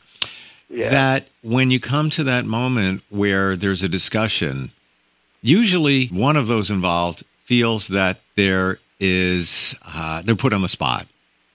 yeah. 0.70 0.90
That 0.90 1.30
when 1.42 1.72
you 1.72 1.80
come 1.80 2.10
to 2.12 2.26
that 2.26 2.46
moment 2.46 3.02
where 3.10 3.56
there's 3.56 3.82
a 3.84 3.90
discussion, 3.90 4.70
usually 5.42 6.08
one 6.08 6.38
of 6.38 6.48
those 6.48 6.70
involved 6.70 7.24
feels 7.46 7.88
that 7.90 8.20
there 8.36 8.78
is 9.00 9.76
uh, 9.86 10.22
they're 10.22 10.36
put 10.36 10.54
on 10.54 10.62
the 10.62 10.70
spot, 10.70 11.06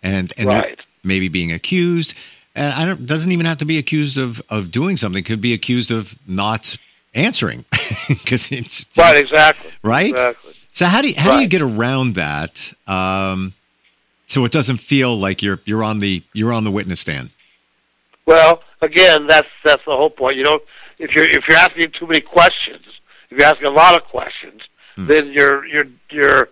and 0.03 0.33
and 0.37 0.47
right. 0.47 0.81
maybe 1.05 1.29
being 1.29 1.53
accused. 1.53 2.15
And 2.55 2.73
I 2.73 2.85
don't 2.85 3.07
doesn't 3.07 3.31
even 3.33 3.47
have 3.47 3.59
to 3.59 3.65
be 3.65 3.79
accused 3.79 4.19
of 4.19 4.43
of 4.51 4.71
doing 4.73 4.97
something. 4.97 5.23
Could 5.25 5.41
be 5.41 5.55
accused 5.55 5.91
of 5.91 6.15
not 6.29 6.77
answering 7.15 7.65
because 8.09 8.51
it's 8.53 8.87
Right. 8.97 9.17
Exactly. 9.17 9.71
right. 9.83 10.11
Exactly. 10.11 10.53
So 10.73 10.87
how 10.87 11.03
do 11.03 11.09
you, 11.09 11.15
how 11.19 11.37
do 11.37 11.43
you 11.43 11.49
get 11.49 11.63
around 11.63 12.15
that? 12.15 12.73
Um, 12.87 13.53
so 14.27 14.45
it 14.45 14.53
doesn't 14.53 14.77
feel 14.79 15.17
like 15.17 15.43
you're 15.43 15.59
you're 15.65 15.83
on 15.85 15.99
the 16.01 16.23
you're 16.33 16.53
on 16.53 16.65
the 16.65 16.71
witness 16.71 17.01
stand. 17.01 17.31
Well, 18.27 18.63
again, 18.81 19.27
that's 19.27 19.49
that's 19.65 19.85
the 19.85 19.97
whole 19.97 20.11
point. 20.11 20.37
You 20.37 20.45
know, 20.45 20.61
if 20.99 21.13
you're 21.15 21.25
if 21.25 21.45
you're 21.49 21.59
asking 21.59 21.93
too 21.99 22.07
many 22.07 22.21
questions, 22.21 22.85
if 23.31 23.39
you're 23.39 23.49
asking 23.49 23.67
a 23.67 23.71
lot 23.71 23.97
of 24.01 24.07
questions, 24.09 24.61
Hmm. 24.97 25.05
then 25.07 25.27
your 25.33 25.65
your 25.67 25.85
your 26.11 26.49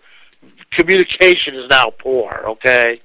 communication 0.73 1.55
is 1.55 1.69
now 1.71 1.91
poor. 1.99 2.45
Okay, 2.49 3.01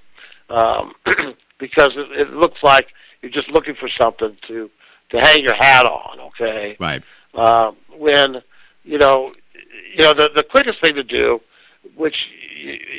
um, 0.50 0.94
because 1.64 1.92
it, 1.96 2.28
it 2.28 2.34
looks 2.34 2.62
like 2.62 2.88
you're 3.22 3.32
just 3.32 3.50
looking 3.50 3.76
for 3.80 3.90
something 4.00 4.36
to 4.50 4.70
to 5.12 5.18
hang 5.18 5.42
your 5.42 5.56
hat 5.56 5.86
on. 5.86 6.20
Okay, 6.20 6.76
Right. 6.80 7.02
um, 7.36 7.78
when 7.98 8.42
you 8.84 8.98
know 8.98 9.34
you 9.96 10.02
know 10.02 10.14
the 10.14 10.30
the 10.36 10.44
quickest 10.44 10.82
thing 10.84 10.96
to 10.96 11.04
do, 11.04 11.40
which 11.96 12.16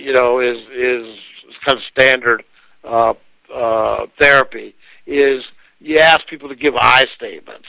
you 0.04 0.12
know 0.14 0.40
is 0.40 0.56
is 0.72 1.18
kind 1.66 1.76
of 1.78 1.82
standard 1.92 2.42
uh, 2.84 3.12
uh, 3.54 4.06
therapy, 4.18 4.74
is 5.06 5.44
you 5.80 5.98
ask 5.98 6.26
people 6.26 6.48
to 6.48 6.56
give 6.56 6.74
I 6.80 7.04
statements, 7.14 7.68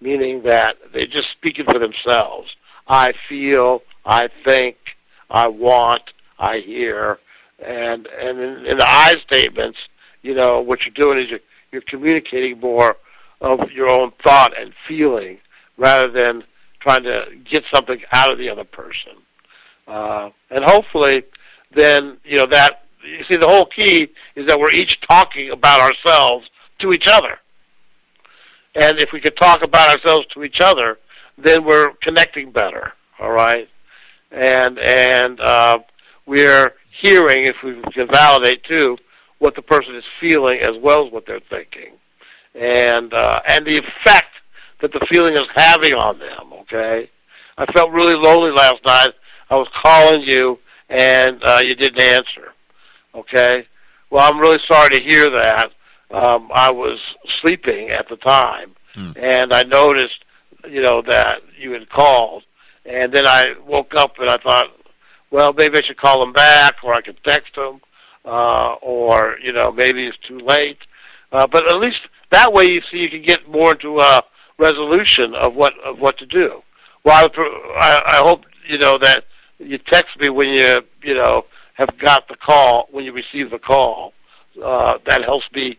meaning 0.00 0.42
that 0.44 0.76
they're 0.92 1.06
just 1.06 1.30
speaking 1.36 1.64
for 1.64 1.78
themselves. 1.80 2.48
I 2.86 3.12
feel, 3.28 3.82
I 4.04 4.28
think, 4.44 4.76
I 5.30 5.48
want, 5.48 6.02
I 6.38 6.58
hear, 6.64 7.18
and 7.58 8.06
and 8.06 8.38
in, 8.38 8.66
in 8.66 8.78
the 8.78 8.86
I 8.86 9.14
statements, 9.32 9.78
you 10.22 10.34
know 10.34 10.60
what 10.60 10.80
you're 10.80 10.94
doing 10.94 11.18
is 11.18 11.30
you're, 11.30 11.40
you're 11.72 11.82
communicating 11.82 12.58
more 12.60 12.96
of 13.40 13.70
your 13.70 13.88
own 13.88 14.12
thought 14.22 14.52
and 14.58 14.72
feeling 14.86 15.38
rather 15.76 16.10
than 16.10 16.42
trying 16.80 17.02
to 17.02 17.24
get 17.50 17.62
something 17.74 18.00
out 18.12 18.30
of 18.30 18.38
the 18.38 18.48
other 18.48 18.64
person. 18.64 19.12
Uh, 19.86 20.30
and 20.50 20.64
hopefully, 20.64 21.22
then 21.74 22.18
you 22.24 22.36
know 22.36 22.46
that 22.50 22.84
you 23.04 23.24
see 23.28 23.36
the 23.36 23.48
whole 23.48 23.66
key 23.66 24.08
is 24.36 24.46
that 24.46 24.58
we're 24.58 24.70
each 24.72 24.98
talking 25.08 25.50
about 25.50 25.80
ourselves 25.80 26.48
to 26.80 26.92
each 26.92 27.06
other. 27.08 27.38
And 28.74 28.98
if 28.98 29.10
we 29.12 29.20
could 29.20 29.36
talk 29.36 29.62
about 29.62 29.90
ourselves 29.90 30.26
to 30.34 30.44
each 30.44 30.58
other, 30.62 30.98
then 31.36 31.64
we're 31.64 31.92
connecting 32.02 32.52
better. 32.52 32.92
All 33.18 33.32
right, 33.32 33.68
and 34.30 34.78
and 34.78 35.40
uh, 35.40 35.78
we're 36.26 36.72
hearing, 37.00 37.46
if 37.46 37.56
we 37.64 37.80
can 37.92 38.08
validate 38.10 38.62
too, 38.64 38.96
what 39.40 39.56
the 39.56 39.62
person 39.62 39.96
is 39.96 40.04
feeling 40.20 40.60
as 40.60 40.76
well 40.80 41.06
as 41.06 41.12
what 41.12 41.24
they're 41.26 41.40
thinking, 41.50 41.94
and 42.54 43.12
uh, 43.12 43.40
and 43.48 43.66
the 43.66 43.76
effect 43.78 44.28
that 44.80 44.92
the 44.92 45.04
feeling 45.10 45.34
is 45.34 45.48
having 45.56 45.94
on 45.94 46.18
them. 46.18 46.52
Okay, 46.60 47.10
I 47.58 47.66
felt 47.72 47.90
really 47.90 48.14
lonely 48.14 48.52
last 48.52 48.80
night. 48.86 49.10
I 49.50 49.56
was 49.56 49.68
calling 49.82 50.22
you, 50.22 50.58
and 50.88 51.42
uh, 51.44 51.60
you 51.64 51.74
didn't 51.74 52.00
answer. 52.00 52.52
Okay, 53.14 53.66
well, 54.10 54.30
I'm 54.30 54.38
really 54.38 54.60
sorry 54.70 54.90
to 54.90 55.02
hear 55.02 55.28
that. 55.30 55.70
Um, 56.12 56.50
I 56.54 56.70
was 56.70 56.98
sleeping 57.40 57.90
at 57.90 58.08
the 58.08 58.16
time, 58.16 58.74
Hmm. 58.94 59.12
and 59.16 59.52
I 59.52 59.62
noticed, 59.62 60.24
you 60.68 60.82
know, 60.82 61.02
that 61.02 61.42
you 61.56 61.70
had 61.72 61.88
called, 61.88 62.42
and 62.84 63.12
then 63.12 63.26
I 63.26 63.54
woke 63.64 63.92
up 63.96 64.18
and 64.18 64.28
I 64.28 64.36
thought, 64.42 64.66
well, 65.30 65.52
maybe 65.52 65.78
I 65.78 65.82
should 65.86 65.96
call 65.96 66.20
him 66.24 66.32
back, 66.32 66.74
or 66.82 66.92
I 66.92 67.00
could 67.00 67.16
text 67.24 67.56
him, 67.56 67.80
uh, 68.24 68.74
or 68.82 69.36
you 69.42 69.52
know, 69.52 69.72
maybe 69.72 70.06
it's 70.06 70.18
too 70.26 70.40
late. 70.40 70.78
Uh, 71.32 71.46
but 71.46 71.66
at 71.72 71.80
least 71.80 72.00
that 72.32 72.52
way, 72.52 72.64
you 72.64 72.80
see, 72.90 72.98
you 72.98 73.08
can 73.08 73.22
get 73.22 73.48
more 73.48 73.72
into 73.72 73.98
a 73.98 74.22
resolution 74.58 75.34
of 75.34 75.54
what 75.54 75.72
of 75.84 75.98
what 75.98 76.18
to 76.18 76.26
do. 76.26 76.60
Well, 77.04 77.28
I, 77.80 78.00
I 78.06 78.16
hope 78.18 78.42
you 78.68 78.78
know 78.78 78.98
that 79.02 79.24
you 79.58 79.78
text 79.90 80.18
me 80.18 80.28
when 80.30 80.48
you 80.48 80.78
you 81.02 81.14
know 81.14 81.44
have 81.74 81.98
got 81.98 82.28
the 82.28 82.36
call 82.36 82.88
when 82.90 83.04
you 83.04 83.12
receive 83.12 83.50
the 83.50 83.58
call. 83.58 84.12
Uh, 84.62 84.98
that 85.08 85.22
helps 85.24 85.46
me, 85.54 85.78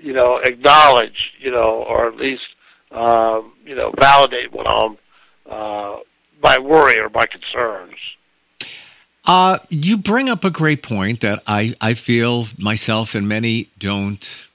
you 0.00 0.12
know, 0.12 0.40
acknowledge, 0.44 1.32
you 1.40 1.50
know, 1.50 1.84
or 1.88 2.06
at 2.08 2.16
least 2.16 2.42
um, 2.92 3.52
you 3.64 3.74
know 3.74 3.92
validate 4.00 4.52
what 4.52 4.66
I'm 4.66 4.96
uh, 5.50 5.98
my 6.42 6.58
worry 6.58 6.98
or 6.98 7.08
my 7.10 7.26
concerns. 7.26 7.96
Uh, 9.26 9.58
you 9.70 9.96
bring 9.96 10.28
up 10.28 10.44
a 10.44 10.50
great 10.50 10.82
point 10.82 11.20
that 11.20 11.42
I, 11.46 11.74
I 11.80 11.94
feel 11.94 12.46
myself 12.58 13.14
and 13.14 13.28
many 13.28 13.68
don't 13.78 14.46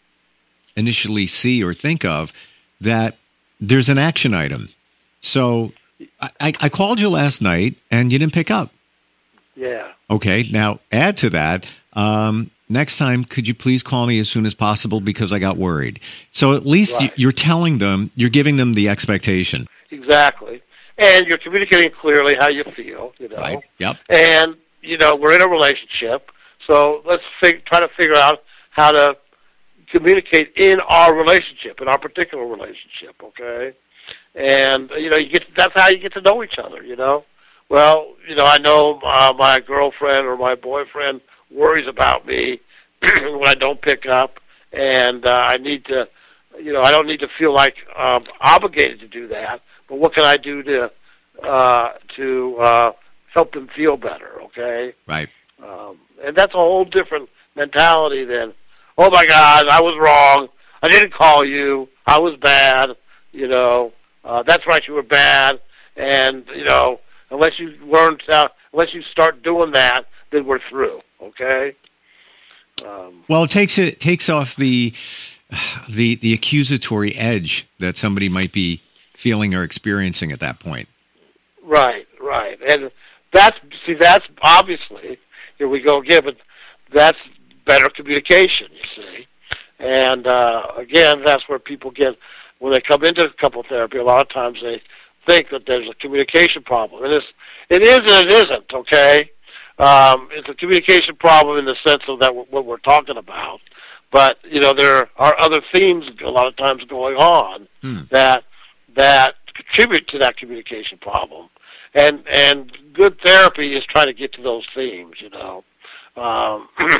initially 0.75 1.27
see 1.27 1.63
or 1.63 1.73
think 1.73 2.05
of 2.05 2.31
that 2.79 3.17
there's 3.59 3.89
an 3.89 3.97
action 3.97 4.33
item. 4.33 4.69
So 5.21 5.73
I, 6.21 6.53
I 6.59 6.69
called 6.69 6.99
you 6.99 7.09
last 7.09 7.41
night 7.41 7.75
and 7.91 8.11
you 8.11 8.19
didn't 8.19 8.33
pick 8.33 8.51
up. 8.51 8.69
Yeah. 9.55 9.91
Okay. 10.09 10.47
Now 10.51 10.79
add 10.91 11.17
to 11.17 11.29
that. 11.31 11.69
Um, 11.93 12.51
next 12.69 12.97
time, 12.97 13.25
could 13.25 13.47
you 13.47 13.53
please 13.55 13.83
call 13.83 14.05
me 14.05 14.19
as 14.19 14.29
soon 14.29 14.45
as 14.45 14.53
possible 14.53 15.01
because 15.01 15.33
I 15.33 15.39
got 15.39 15.57
worried. 15.57 15.99
So 16.31 16.55
at 16.55 16.65
least 16.65 16.99
Right. 16.99 17.11
you're 17.17 17.31
telling 17.31 17.79
them, 17.79 18.11
you're 18.15 18.29
giving 18.29 18.57
them 18.57 18.73
the 18.73 18.88
expectation. 18.88 19.65
Exactly. 19.91 20.61
And 21.00 21.27
you're 21.27 21.38
communicating 21.38 21.91
clearly 22.00 22.36
how 22.39 22.50
you 22.50 22.63
feel, 22.75 23.13
you 23.18 23.29
know. 23.29 23.38
Right. 23.38 23.60
Yep. 23.77 23.98
And, 24.10 24.56
you 24.82 24.98
know, 24.98 25.15
we're 25.15 25.34
in 25.34 25.41
a 25.41 25.48
relationship, 25.48 26.29
so 26.68 27.01
let's 27.06 27.24
fig- 27.41 27.65
try 27.65 27.79
to 27.79 27.88
figure 27.98 28.15
out 28.15 28.44
how 28.72 28.91
to 28.91 29.15
communicate 29.91 30.53
in 30.56 30.79
our 30.89 31.15
relationship, 31.15 31.82
in 31.82 31.88
our 31.88 31.98
particular 31.98 32.46
relationship, 32.46 33.15
okay? 33.24 33.75
And, 34.36 34.89
you 34.98 35.10
know, 35.10 35.18
you 35.18 35.29
get 35.29 35.44
that's 35.58 35.74
how 35.75 35.89
you 35.89 35.98
get 35.98 36.13
to 36.13 36.22
know 36.22 36.44
each 36.44 36.58
other, 36.63 36.84
you 36.84 36.96
know? 36.96 37.25
Well, 37.70 38.15
you 38.27 38.36
know, 38.36 38.44
I 38.46 38.58
know 38.58 39.00
uh, 39.03 39.34
my 39.38 39.60
girlfriend 39.60 40.25
or 40.25 40.38
my 40.38 40.56
boyfriend 40.56 41.22
worries 41.51 41.88
about 41.88 42.25
me 42.25 42.60
when 43.01 43.48
I 43.48 43.56
don't 43.56 43.82
pick 43.82 44.06
up, 44.06 44.39
and 44.74 45.25
uh, 45.25 45.44
I 45.48 45.58
need 45.58 45.86
to, 45.86 46.08
you 46.62 46.74
know, 46.74 46.82
I 46.82 46.91
don't 46.91 47.08
need 47.08 47.20
to 47.20 47.27
feel 47.38 47.53
like 47.53 47.75
um, 47.98 48.25
obligated 48.41 49.00
to 49.01 49.08
do 49.08 49.27
that. 49.29 49.62
But 49.89 50.00
what 50.00 50.13
can 50.13 50.24
I 50.24 50.38
do 50.38 50.63
to 50.63 50.91
uh, 51.43 51.89
to 52.17 52.58
uh, 52.60 52.91
help 53.34 53.53
them 53.53 53.67
feel 53.75 53.98
better? 53.98 54.41
Okay, 54.43 54.93
Right. 55.08 55.27
um, 55.63 55.98
and 56.24 56.36
that's 56.36 56.53
a 56.53 56.58
whole 56.58 56.86
different 56.86 57.29
mentality 57.55 58.25
than, 58.25 58.53
oh 58.98 59.10
my 59.10 59.25
God, 59.25 59.67
I 59.69 59.81
was 59.81 59.98
wrong. 60.00 60.48
I 60.84 60.88
didn't 60.89 61.13
call 61.13 61.43
you. 61.46 61.89
I 62.08 62.19
was 62.19 62.38
bad. 62.41 62.89
You 63.31 63.48
know, 63.48 63.93
uh, 64.24 64.43
that's 64.48 64.65
right. 64.67 64.81
You 64.88 64.93
were 64.93 65.03
bad, 65.03 65.60
and 65.96 66.46
you 66.55 66.63
know, 66.65 67.00
unless 67.31 67.60
you 67.60 67.69
learn 67.84 68.17
to, 68.29 68.50
unless 68.74 68.93
you 68.93 69.01
start 69.12 69.43
doing 69.43 69.72
that, 69.74 70.03
then 70.31 70.46
we're 70.46 70.60
through. 70.69 71.01
Okay. 71.22 71.75
Um, 72.86 73.24
Well, 73.27 73.43
it 73.43 73.50
takes 73.51 73.77
it 73.77 74.00
takes 74.00 74.29
off 74.29 74.55
the 74.55 74.93
the 75.89 76.15
the 76.15 76.34
accusatory 76.34 77.15
edge 77.15 77.67
that 77.79 77.98
somebody 77.98 78.29
might 78.29 78.51
be 78.51 78.81
feeling 79.19 79.53
or 79.53 79.63
experiencing 79.63 80.31
at 80.31 80.39
that 80.39 80.59
point. 80.59 80.88
Right, 81.61 82.07
right. 82.21 82.57
And 82.69 82.89
that's 83.33 83.57
see 83.85 83.95
that's 83.99 84.25
obviously 84.41 85.19
here 85.57 85.67
we 85.67 85.81
go 85.81 85.99
again, 85.99 86.21
but 86.23 86.38
that's 86.93 87.17
better 87.65 87.89
communication. 87.89 88.67
You 88.71 88.88
see, 88.95 89.27
and 89.79 90.25
uh, 90.25 90.63
again, 90.77 91.21
that's 91.25 91.47
where 91.47 91.59
people 91.59 91.91
get 91.91 92.15
when 92.59 92.73
they 92.73 92.79
come 92.79 93.03
into 93.03 93.27
couple 93.41 93.61
therapy. 93.67 93.97
A 93.97 94.03
lot 94.03 94.21
of 94.21 94.29
times 94.29 94.59
they 94.63 94.81
think 95.27 95.49
that 95.51 95.63
there's 95.67 95.89
a 95.89 95.93
communication 95.95 96.63
problem, 96.63 97.03
and 97.03 97.13
it's 97.13 97.25
it 97.69 97.81
is 97.83 97.97
and 97.97 98.25
it 98.25 98.33
isn't. 98.33 98.73
Okay, 98.73 99.29
um, 99.79 100.29
it's 100.31 100.47
a 100.47 100.53
communication 100.53 101.17
problem 101.17 101.59
in 101.59 101.65
the 101.65 101.75
sense 101.85 102.03
of 102.07 102.19
that 102.21 102.33
what 102.33 102.65
we're 102.65 102.77
talking 102.77 103.17
about. 103.17 103.59
But 104.13 104.38
you 104.49 104.61
know 104.61 104.73
there 104.73 105.09
are 105.17 105.35
other 105.39 105.61
themes 105.73 106.05
a 106.25 106.29
lot 106.29 106.47
of 106.47 106.55
times 106.55 106.83
going 106.85 107.17
on 107.17 107.67
hmm. 107.81 107.99
that 108.11 108.45
that 108.96 109.36
contribute 109.55 110.08
to 110.10 110.19
that 110.19 110.38
communication 110.38 110.98
problem, 111.00 111.50
and 111.93 112.24
and 112.27 112.72
good 112.93 113.17
therapy 113.24 113.75
is 113.75 113.84
trying 113.89 114.08
to 114.08 114.13
get 114.13 114.34
to 114.34 114.41
those 114.41 114.65
themes. 114.75 115.15
You 115.19 115.29
know, 115.29 115.63
um, 116.15 116.69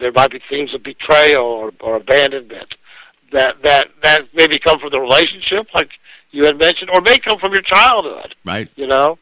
there 0.00 0.12
might 0.12 0.30
be 0.30 0.40
themes 0.48 0.74
of 0.74 0.82
betrayal 0.82 1.44
or, 1.44 1.72
or 1.80 1.96
abandonment 1.96 2.74
that 3.32 3.56
that 3.62 3.88
that 4.02 4.22
maybe 4.34 4.58
come 4.58 4.78
from 4.78 4.90
the 4.90 5.00
relationship, 5.00 5.66
like 5.74 5.90
you 6.30 6.44
had 6.44 6.58
mentioned, 6.58 6.90
or 6.94 7.00
may 7.00 7.18
come 7.18 7.38
from 7.38 7.52
your 7.52 7.62
childhood. 7.62 8.34
Right. 8.44 8.68
You 8.76 8.86
know, 8.86 9.18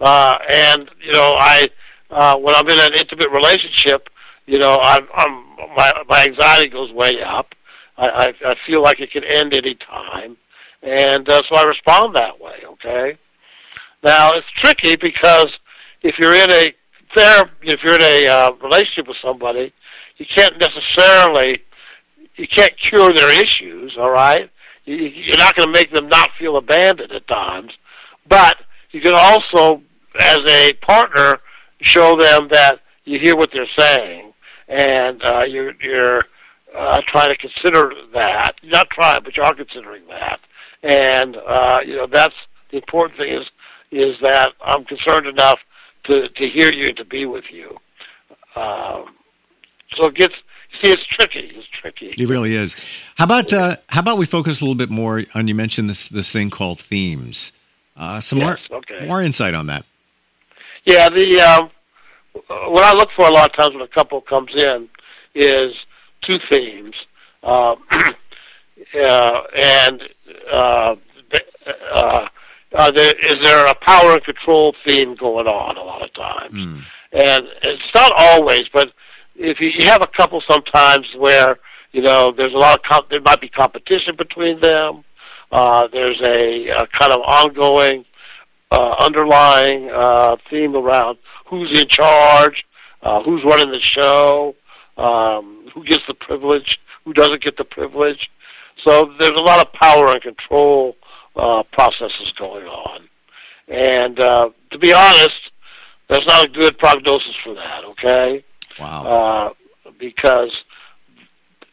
uh, 0.00 0.38
and 0.52 0.90
you 1.04 1.12
know, 1.12 1.34
I 1.38 1.68
uh, 2.10 2.36
when 2.36 2.54
I'm 2.54 2.68
in 2.68 2.78
an 2.78 2.98
intimate 2.98 3.30
relationship, 3.30 4.08
you 4.46 4.58
know, 4.58 4.78
I'm, 4.82 5.06
I'm 5.14 5.44
my 5.76 5.92
my 6.08 6.24
anxiety 6.24 6.68
goes 6.68 6.92
way 6.92 7.20
up. 7.24 7.54
I, 7.96 8.08
I 8.08 8.50
I 8.50 8.54
feel 8.66 8.82
like 8.82 9.00
it 9.00 9.10
can 9.10 9.24
end 9.24 9.56
any 9.56 9.74
time, 9.74 10.36
and 10.82 11.28
uh, 11.28 11.42
so 11.48 11.56
I 11.56 11.64
respond 11.64 12.14
that 12.16 12.40
way. 12.40 12.56
Okay. 12.72 13.18
Now 14.04 14.30
it's 14.32 14.46
tricky 14.62 14.96
because 14.96 15.48
if 16.02 16.14
you're 16.18 16.34
in 16.34 16.52
a 16.52 16.74
therapy, 17.16 17.52
if 17.62 17.80
you're 17.82 17.96
in 17.96 18.02
a 18.02 18.30
uh, 18.30 18.50
relationship 18.62 19.08
with 19.08 19.16
somebody, 19.22 19.72
you 20.18 20.26
can't 20.36 20.54
necessarily 20.60 21.62
you 22.36 22.46
can't 22.48 22.72
cure 22.88 23.12
their 23.12 23.32
issues. 23.42 23.96
All 23.98 24.10
right, 24.10 24.50
you, 24.84 24.94
you're 24.94 25.38
not 25.38 25.56
going 25.56 25.66
to 25.66 25.72
make 25.72 25.92
them 25.92 26.08
not 26.08 26.30
feel 26.38 26.56
abandoned 26.56 27.12
at 27.12 27.26
times, 27.26 27.72
but 28.28 28.56
you 28.92 29.00
can 29.00 29.14
also, 29.14 29.82
as 30.20 30.38
a 30.48 30.72
partner, 30.74 31.40
show 31.82 32.16
them 32.16 32.48
that 32.52 32.80
you 33.04 33.18
hear 33.18 33.36
what 33.36 33.50
they're 33.52 33.66
saying 33.78 34.28
and 34.68 35.22
uh, 35.24 35.44
you're 35.44 35.72
you're 35.82 36.24
uh, 36.76 37.00
trying 37.08 37.28
to 37.28 37.36
consider 37.36 37.92
that. 38.12 38.52
Not 38.62 38.88
trying, 38.90 39.22
but 39.24 39.36
you 39.36 39.42
are 39.42 39.54
considering 39.54 40.02
that. 40.08 40.40
And 40.82 41.36
uh, 41.36 41.80
you 41.84 41.96
know 41.96 42.06
that's 42.12 42.34
the 42.70 42.76
important 42.76 43.18
thing 43.18 43.32
is 43.32 43.46
is 43.90 44.16
that 44.22 44.52
I'm 44.64 44.84
concerned 44.84 45.26
enough 45.26 45.58
to 46.04 46.28
to 46.28 46.48
hear 46.48 46.72
you 46.72 46.88
and 46.88 46.96
to 46.96 47.04
be 47.04 47.26
with 47.26 47.44
you. 47.50 47.76
Um, 48.56 49.14
so 49.96 50.06
it 50.08 50.14
gets 50.14 50.34
see 50.82 50.90
it's 50.90 51.04
tricky. 51.06 51.52
It's 51.54 51.66
tricky. 51.80 52.14
It 52.18 52.28
really 52.28 52.54
is. 52.54 52.76
How 53.16 53.24
about 53.24 53.52
uh, 53.52 53.76
how 53.88 54.00
about 54.00 54.18
we 54.18 54.26
focus 54.26 54.60
a 54.60 54.64
little 54.64 54.76
bit 54.76 54.90
more 54.90 55.22
on 55.34 55.48
you 55.48 55.54
mentioned 55.54 55.90
this 55.90 56.08
this 56.08 56.32
thing 56.32 56.50
called 56.50 56.78
themes. 56.78 57.52
Uh, 57.96 58.20
some 58.20 58.38
yes, 58.38 58.68
more 58.70 58.78
okay. 58.78 59.06
more 59.06 59.22
insight 59.22 59.54
on 59.54 59.66
that. 59.66 59.84
Yeah, 60.84 61.08
the 61.08 61.40
um, 61.40 61.70
what 62.48 62.84
I 62.84 62.92
look 62.92 63.10
for 63.16 63.26
a 63.26 63.32
lot 63.32 63.50
of 63.50 63.56
times 63.56 63.74
when 63.74 63.82
a 63.82 63.88
couple 63.88 64.20
comes 64.20 64.50
in 64.54 64.88
is 65.34 65.74
two 66.24 66.38
themes, 66.50 66.94
uh, 67.42 67.74
uh, 68.94 69.40
and 69.54 70.02
uh, 70.52 70.96
uh, 71.94 72.28
uh, 72.74 72.90
there, 72.90 73.12
is 73.28 73.42
there 73.42 73.66
a 73.66 73.74
power 73.86 74.12
and 74.12 74.24
control 74.24 74.74
theme 74.86 75.14
going 75.16 75.46
on 75.46 75.76
a 75.76 75.82
lot 75.82 76.02
of 76.02 76.12
times, 76.14 76.52
mm. 76.52 76.82
and 77.12 77.42
it's 77.62 77.94
not 77.94 78.12
always, 78.18 78.62
but 78.72 78.92
if 79.36 79.60
you, 79.60 79.70
you 79.78 79.86
have 79.86 80.02
a 80.02 80.08
couple 80.16 80.42
sometimes 80.48 81.06
where 81.16 81.58
you 81.92 82.02
know 82.02 82.32
there's 82.36 82.52
a 82.52 82.58
lot 82.58 82.78
of 82.78 82.82
comp- 82.82 83.08
there 83.10 83.20
might 83.20 83.40
be 83.40 83.48
competition 83.48 84.16
between 84.16 84.60
them. 84.60 85.04
Uh, 85.50 85.88
there's 85.90 86.20
a, 86.28 86.68
a 86.68 86.86
kind 86.98 87.12
of 87.12 87.20
ongoing 87.20 88.04
uh, 88.70 88.94
underlying 89.00 89.90
uh, 89.90 90.36
theme 90.50 90.76
around 90.76 91.16
who's 91.46 91.80
in 91.80 91.88
charge, 91.88 92.64
uh, 93.02 93.22
who's 93.22 93.42
running 93.44 93.70
the 93.70 93.80
show, 93.80 94.54
um, 94.98 95.66
who 95.74 95.84
gets 95.84 96.02
the 96.06 96.14
privilege, 96.14 96.78
who 97.04 97.12
doesn't 97.12 97.42
get 97.42 97.56
the 97.56 97.64
privilege. 97.64 98.28
So 98.84 99.12
there's 99.18 99.38
a 99.38 99.42
lot 99.42 99.66
of 99.66 99.72
power 99.72 100.12
and 100.12 100.22
control 100.22 100.96
uh, 101.36 101.62
processes 101.72 102.32
going 102.38 102.66
on. 102.66 103.08
And 103.68 104.18
uh, 104.20 104.50
to 104.70 104.78
be 104.78 104.92
honest, 104.92 105.50
that's 106.08 106.26
not 106.26 106.46
a 106.46 106.48
good 106.48 106.78
prognosis 106.78 107.34
for 107.44 107.54
that. 107.54 107.84
Okay. 107.84 108.44
Wow. 108.78 109.54
Uh, 109.86 109.90
because 109.98 110.52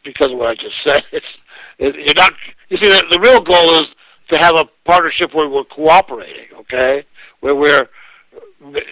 because 0.04 0.30
of 0.30 0.38
what 0.38 0.48
I 0.48 0.54
just 0.54 0.76
said, 0.86 1.02
it's 1.12 1.44
it, 1.78 1.94
you're 1.94 2.14
not. 2.16 2.32
You 2.68 2.78
see, 2.78 2.88
the, 2.88 3.04
the 3.12 3.20
real 3.20 3.40
goal 3.40 3.82
is 3.82 3.88
to 4.32 4.38
have 4.38 4.56
a 4.56 4.64
partnership 4.84 5.34
where 5.34 5.48
we're 5.48 5.64
cooperating. 5.64 6.46
Okay, 6.60 7.04
where 7.40 7.54
we're 7.54 7.88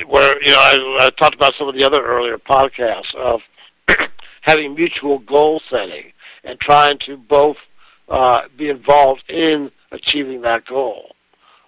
where 0.06 0.42
you 0.42 0.52
know 0.52 0.58
I, 0.58 0.98
I 1.00 1.10
talked 1.18 1.34
about 1.34 1.54
some 1.58 1.68
of 1.68 1.74
the 1.74 1.84
other 1.84 2.04
earlier 2.04 2.38
podcasts 2.38 3.14
of 3.16 3.40
having 4.42 4.74
mutual 4.74 5.18
goal 5.20 5.60
setting 5.70 6.12
and 6.44 6.58
trying 6.60 6.98
to 7.06 7.16
both 7.16 7.56
uh, 8.08 8.42
be 8.56 8.68
involved 8.68 9.24
in 9.28 9.70
achieving 9.92 10.42
that 10.42 10.66
goal. 10.66 11.14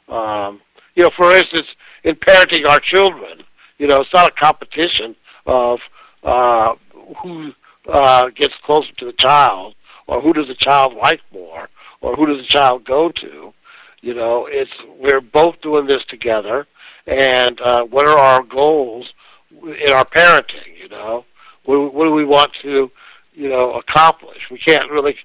Um, 0.08 0.60
you 0.94 1.02
know, 1.02 1.10
for 1.16 1.32
instance, 1.32 1.66
in 2.04 2.14
parenting 2.16 2.68
our 2.68 2.80
children, 2.80 3.42
you 3.78 3.86
know, 3.86 4.00
it's 4.00 4.12
not 4.12 4.28
a 4.28 4.34
competition 4.34 5.16
of 5.46 5.80
uh, 6.22 6.74
who 7.22 7.52
uh, 7.88 8.28
gets 8.30 8.54
closer 8.64 8.92
to 8.92 9.06
the 9.06 9.12
child 9.12 9.74
or 10.06 10.20
who 10.20 10.32
does 10.32 10.48
the 10.48 10.54
child 10.54 10.94
like 10.94 11.20
more 11.32 11.68
or 12.00 12.14
who 12.14 12.26
does 12.26 12.38
the 12.38 12.48
child 12.48 12.84
go 12.84 13.10
to. 13.10 13.52
You 14.00 14.14
know, 14.14 14.46
it's 14.46 14.70
we're 14.98 15.20
both 15.20 15.60
doing 15.60 15.86
this 15.86 16.04
together 16.08 16.66
and 17.06 17.60
uh, 17.60 17.84
what 17.84 18.06
are 18.06 18.18
our 18.18 18.42
goals 18.42 19.12
in 19.50 19.92
our 19.92 20.04
parenting? 20.04 20.78
You 20.78 20.88
know, 20.88 21.24
what, 21.64 21.94
what 21.94 22.04
do 22.04 22.12
we 22.12 22.24
want 22.24 22.52
to, 22.62 22.90
you 23.34 23.48
know, 23.48 23.74
accomplish? 23.74 24.50
We 24.50 24.58
can't 24.58 24.90
really, 24.90 25.16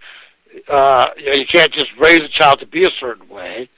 uh, 0.67 1.07
you 1.17 1.25
know, 1.27 1.33
you 1.33 1.45
can't 1.45 1.71
just 1.71 1.91
raise 1.97 2.19
a 2.19 2.27
child 2.27 2.59
to 2.59 2.65
be 2.65 2.85
a 2.85 2.89
certain 2.99 3.27
way. 3.29 3.69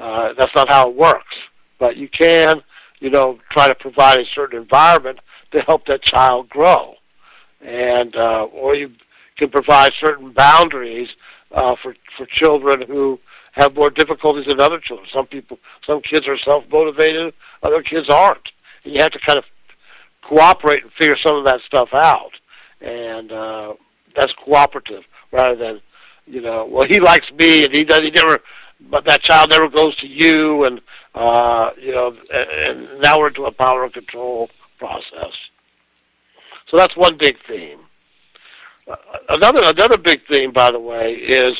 Uh, 0.00 0.32
that's 0.38 0.54
not 0.54 0.68
how 0.68 0.88
it 0.88 0.96
works. 0.96 1.34
But 1.78 1.96
you 1.96 2.08
can, 2.08 2.62
you 3.00 3.10
know, 3.10 3.38
try 3.50 3.68
to 3.68 3.74
provide 3.74 4.18
a 4.18 4.24
certain 4.26 4.58
environment 4.60 5.18
to 5.52 5.60
help 5.62 5.86
that 5.86 6.02
child 6.02 6.48
grow, 6.48 6.94
and 7.60 8.14
uh, 8.16 8.46
or 8.52 8.74
you 8.74 8.90
can 9.36 9.50
provide 9.50 9.92
certain 10.00 10.30
boundaries 10.32 11.08
uh, 11.52 11.76
for 11.76 11.94
for 12.16 12.26
children 12.26 12.82
who 12.82 13.20
have 13.56 13.74
more 13.74 13.90
difficulties 13.90 14.46
than 14.46 14.60
other 14.60 14.78
children. 14.78 15.08
Some 15.12 15.26
people, 15.26 15.58
some 15.86 16.00
kids 16.02 16.28
are 16.28 16.38
self 16.38 16.64
motivated, 16.70 17.34
other 17.62 17.82
kids 17.82 18.08
aren't. 18.08 18.48
And 18.84 18.94
you 18.94 19.00
have 19.00 19.12
to 19.12 19.18
kind 19.18 19.38
of 19.38 19.44
cooperate 20.22 20.82
and 20.82 20.92
figure 20.92 21.16
some 21.24 21.36
of 21.36 21.44
that 21.46 21.60
stuff 21.66 21.88
out. 21.92 22.32
And 22.80 23.32
uh, 23.32 23.74
that's 24.14 24.32
cooperative 24.44 25.04
rather 25.32 25.56
than, 25.56 25.80
you 26.26 26.40
know, 26.40 26.66
well, 26.66 26.86
he 26.86 27.00
likes 27.00 27.30
me 27.32 27.64
and 27.64 27.72
he 27.72 27.84
does, 27.84 28.00
he 28.00 28.10
never, 28.10 28.40
but 28.90 29.04
that 29.04 29.22
child 29.22 29.50
never 29.50 29.68
goes 29.68 29.96
to 29.96 30.06
you. 30.06 30.64
And, 30.64 30.80
uh, 31.14 31.70
you 31.80 31.92
know, 31.92 32.12
and, 32.32 32.50
and 32.50 33.00
now 33.00 33.18
we're 33.18 33.28
into 33.28 33.44
a 33.46 33.52
power 33.52 33.88
control 33.88 34.50
process. 34.78 35.32
So 36.68 36.76
that's 36.76 36.96
one 36.96 37.16
big 37.16 37.36
theme. 37.46 37.78
Uh, 38.88 38.96
another 39.28 39.60
another 39.64 39.98
big 39.98 40.26
theme, 40.26 40.52
by 40.52 40.70
the 40.70 40.80
way, 40.80 41.14
is, 41.14 41.56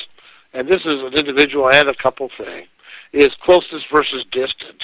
and 0.53 0.69
this 0.69 0.83
is 0.85 0.99
an 0.99 1.15
individual 1.15 1.71
and 1.71 1.89
a 1.89 1.95
couple 1.95 2.31
thing, 2.37 2.67
is 3.13 3.31
closeness 3.43 3.83
versus 3.91 4.25
distance 4.31 4.83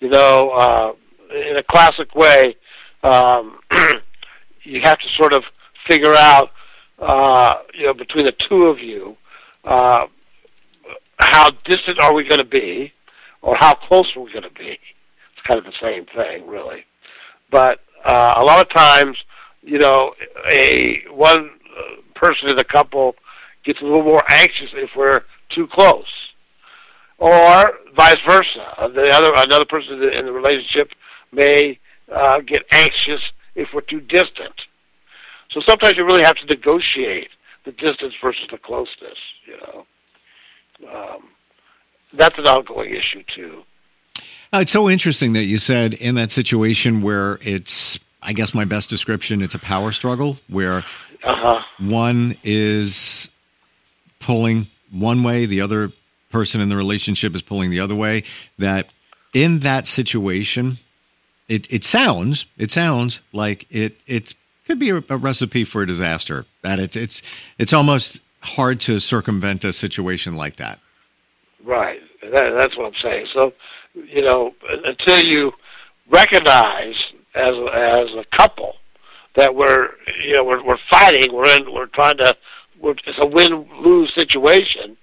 you 0.00 0.08
know, 0.08 0.50
uh, 0.50 0.92
in 1.34 1.56
a 1.56 1.62
classic 1.62 2.14
way, 2.14 2.56
um, 3.02 3.60
you 4.62 4.80
have 4.82 4.98
to 4.98 5.08
sort 5.14 5.32
of 5.32 5.44
figure 5.86 6.14
out, 6.14 6.50
uh, 7.00 7.54
you 7.74 7.86
know, 7.86 7.94
between 7.94 8.26
the 8.26 8.32
two 8.32 8.66
of 8.66 8.78
you, 8.78 9.16
uh, 9.64 10.06
how 11.18 11.50
distant 11.64 12.00
are 12.00 12.14
we 12.14 12.24
going 12.24 12.38
to 12.38 12.44
be, 12.44 12.92
or 13.42 13.56
how 13.58 13.74
close 13.74 14.06
are 14.16 14.22
we 14.22 14.32
going 14.32 14.44
to 14.44 14.50
be? 14.50 14.78
It's 15.32 15.46
kind 15.46 15.58
of 15.58 15.64
the 15.64 15.72
same 15.80 16.06
thing, 16.06 16.46
really. 16.46 16.84
But 17.50 17.80
uh, 18.04 18.34
a 18.36 18.44
lot 18.44 18.60
of 18.60 18.72
times, 18.72 19.16
you 19.62 19.78
know, 19.78 20.14
a 20.52 21.02
one 21.10 21.50
person 22.14 22.48
in 22.48 22.56
the 22.56 22.64
couple 22.64 23.14
gets 23.64 23.80
a 23.80 23.84
little 23.84 24.02
more 24.02 24.22
anxious 24.30 24.70
if 24.74 24.90
we're 24.96 25.20
too 25.50 25.66
close 25.72 26.04
or 27.20 27.78
vice 27.94 28.16
versa. 28.26 28.90
The 28.94 29.10
other 29.12 29.32
another 29.36 29.66
person 29.66 30.02
in 30.02 30.26
the 30.26 30.32
relationship 30.32 30.90
may 31.32 31.78
uh, 32.12 32.40
get 32.40 32.62
anxious 32.72 33.22
if 33.54 33.68
we're 33.72 33.82
too 33.82 34.00
distant. 34.00 34.54
So 35.52 35.60
sometimes 35.66 35.96
you 35.96 36.04
really 36.04 36.22
have 36.24 36.36
to 36.36 36.46
negotiate 36.46 37.28
the 37.64 37.72
distance 37.72 38.14
versus 38.22 38.46
the 38.50 38.58
closeness. 38.58 39.18
You 39.46 39.56
know, 39.56 39.86
um, 40.92 41.22
that's 42.12 42.38
an 42.38 42.46
ongoing 42.46 42.94
issue 42.94 43.22
too. 43.34 43.62
Uh, 44.52 44.60
it's 44.62 44.72
so 44.72 44.88
interesting 44.90 45.32
that 45.34 45.44
you 45.44 45.58
said 45.58 45.94
in 45.94 46.16
that 46.16 46.32
situation 46.32 47.02
where 47.02 47.38
it's, 47.42 48.00
I 48.22 48.32
guess 48.32 48.54
my 48.54 48.64
best 48.64 48.90
description, 48.90 49.42
it's 49.42 49.54
a 49.54 49.58
power 49.60 49.92
struggle 49.92 50.38
where 50.48 50.78
Uh-huh. 51.22 51.62
one 51.78 52.36
is 52.42 53.30
pulling 54.18 54.66
one 54.90 55.22
way, 55.22 55.46
the 55.46 55.60
other 55.60 55.90
person 56.30 56.60
in 56.60 56.68
the 56.68 56.76
relationship 56.76 57.34
is 57.34 57.42
pulling 57.42 57.70
the 57.70 57.80
other 57.80 57.94
way. 57.94 58.24
That 58.58 58.88
in 59.32 59.60
that 59.60 59.86
situation, 59.86 60.78
it, 61.48 61.72
it 61.72 61.84
sounds 61.84 62.46
it 62.58 62.70
sounds 62.70 63.20
like 63.32 63.66
it 63.70 64.00
it 64.06 64.34
could 64.70 64.78
be 64.78 64.90
a, 64.90 65.02
a 65.08 65.16
recipe 65.16 65.64
for 65.64 65.82
a 65.82 65.86
disaster. 65.86 66.44
That 66.62 66.78
it, 66.78 66.94
it's 66.94 67.22
it's 67.58 67.72
almost 67.72 68.22
hard 68.42 68.78
to 68.82 69.00
circumvent 69.00 69.64
a 69.64 69.72
situation 69.72 70.36
like 70.36 70.56
that. 70.56 70.78
Right. 71.64 72.00
That, 72.22 72.54
that's 72.56 72.76
what 72.76 72.86
I'm 72.86 73.00
saying. 73.02 73.26
So, 73.34 73.52
you 73.94 74.22
know, 74.22 74.54
until 74.84 75.24
you 75.24 75.50
recognize 76.08 76.94
as 77.34 77.54
as 77.74 78.08
a 78.14 78.24
couple 78.38 78.76
that 79.34 79.52
we're 79.52 79.88
you 80.24 80.36
know 80.36 80.44
we're 80.44 80.64
we're 80.64 80.78
fighting, 80.88 81.32
we're 81.32 81.48
in, 81.56 81.72
we're 81.72 81.86
trying 81.86 82.18
to, 82.18 82.36
we're, 82.80 82.92
it's 82.92 83.18
a 83.20 83.26
win 83.26 83.68
lose 83.82 84.12
situation. 84.14 84.96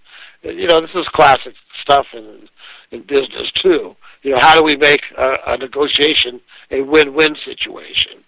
You 0.44 0.68
know, 0.68 0.80
this 0.80 0.92
is 0.96 1.06
classic 1.14 1.56
stuff 1.82 2.06
in 2.14 2.48
in 2.92 3.02
business 3.02 3.52
too. 3.62 3.98
You 4.22 4.32
know, 4.32 4.38
how 4.40 4.58
do 4.58 4.64
we 4.64 4.78
make 4.78 5.02
a, 5.18 5.36
a 5.46 5.58
negotiation 5.58 6.40
a 6.72 6.84
win 6.84 7.14
win 7.14 7.36
situation? 7.44 8.24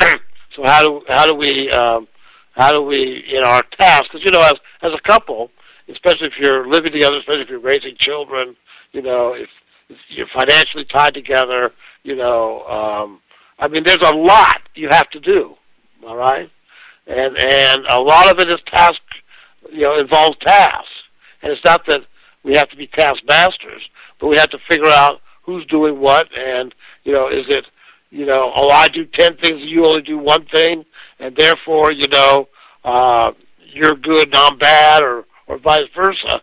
so 0.54 0.62
how 0.64 0.86
do 0.86 1.02
how 1.08 1.26
do 1.26 1.34
we 1.34 1.70
um, 1.70 2.06
how 2.52 2.72
do 2.72 2.82
we 2.82 3.24
in 3.32 3.44
our 3.44 3.62
task? 3.78 4.04
Because 4.12 4.24
you 4.24 4.30
know, 4.30 4.42
as 4.42 4.54
as 4.82 4.92
a 4.92 5.08
couple, 5.08 5.50
especially 5.88 6.28
if 6.28 6.34
you're 6.38 6.68
living 6.68 6.92
together, 6.92 7.16
especially 7.18 7.42
if 7.42 7.48
you're 7.48 7.58
raising 7.58 7.96
children, 7.98 8.56
you 8.92 9.02
know, 9.02 9.34
if, 9.34 9.48
if 9.88 9.96
you're 10.08 10.28
financially 10.38 10.84
tied 10.84 11.14
together, 11.14 11.72
you 12.02 12.16
know, 12.16 12.62
um, 12.66 13.20
I 13.58 13.68
mean, 13.68 13.82
there's 13.84 13.98
a 14.04 14.16
lot 14.16 14.60
you 14.74 14.88
have 14.90 15.10
to 15.10 15.20
do. 15.20 15.54
All 16.06 16.16
right, 16.16 16.50
and 17.06 17.36
and 17.36 17.78
a 17.90 18.00
lot 18.00 18.30
of 18.30 18.38
it 18.38 18.50
is 18.50 18.60
task, 18.72 19.00
you 19.72 19.82
know, 19.82 19.98
involves 19.98 20.36
tasks, 20.46 20.88
and 21.42 21.50
it's 21.52 21.64
not 21.64 21.84
that 21.86 22.02
we 22.44 22.56
have 22.56 22.68
to 22.70 22.76
be 22.76 22.86
taskmasters, 22.86 23.82
but 24.20 24.28
we 24.28 24.36
have 24.36 24.50
to 24.50 24.58
figure 24.68 24.90
out 24.90 25.20
who's 25.42 25.66
doing 25.66 25.98
what, 25.98 26.26
and 26.36 26.74
you 27.04 27.12
know, 27.12 27.28
is 27.28 27.46
it, 27.48 27.64
you 28.14 28.26
know, 28.26 28.52
oh, 28.54 28.68
I 28.70 28.86
do 28.88 29.04
ten 29.18 29.36
things, 29.38 29.60
you 29.62 29.84
only 29.84 30.02
do 30.02 30.18
one 30.18 30.46
thing, 30.54 30.84
and 31.18 31.34
therefore, 31.36 31.90
you 31.90 32.06
know, 32.08 32.48
uh, 32.84 33.32
you're 33.72 33.96
good 33.96 34.28
and 34.28 34.36
I'm 34.36 34.56
bad, 34.56 35.02
or 35.02 35.24
or 35.48 35.58
vice 35.58 35.88
versa. 35.96 36.40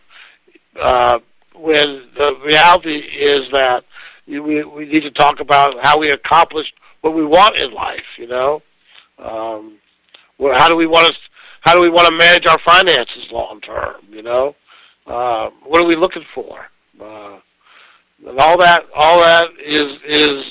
Uh, 0.78 1.18
when 1.54 2.02
the 2.18 2.34
reality 2.44 2.98
is 2.98 3.50
that 3.52 3.84
we 4.26 4.62
we 4.64 4.84
need 4.84 5.00
to 5.00 5.10
talk 5.12 5.40
about 5.40 5.74
how 5.82 5.98
we 5.98 6.10
accomplish 6.10 6.66
what 7.00 7.14
we 7.14 7.24
want 7.24 7.56
in 7.56 7.72
life. 7.72 8.04
You 8.18 8.28
know, 8.28 8.62
um, 9.18 9.78
well, 10.38 10.58
how 10.58 10.68
do 10.68 10.76
we 10.76 10.86
want 10.86 11.06
to 11.06 11.14
how 11.62 11.74
do 11.74 11.80
we 11.80 11.88
want 11.88 12.06
to 12.06 12.14
manage 12.14 12.46
our 12.46 12.58
finances 12.66 13.28
long 13.30 13.62
term? 13.62 14.02
You 14.10 14.22
know, 14.22 14.54
uh, 15.06 15.48
what 15.64 15.82
are 15.82 15.86
we 15.86 15.96
looking 15.96 16.26
for? 16.34 16.66
Uh, 17.00 17.38
and 18.28 18.38
all 18.38 18.58
that 18.58 18.84
all 18.94 19.20
that 19.20 19.46
is 19.64 19.88
is 20.06 20.44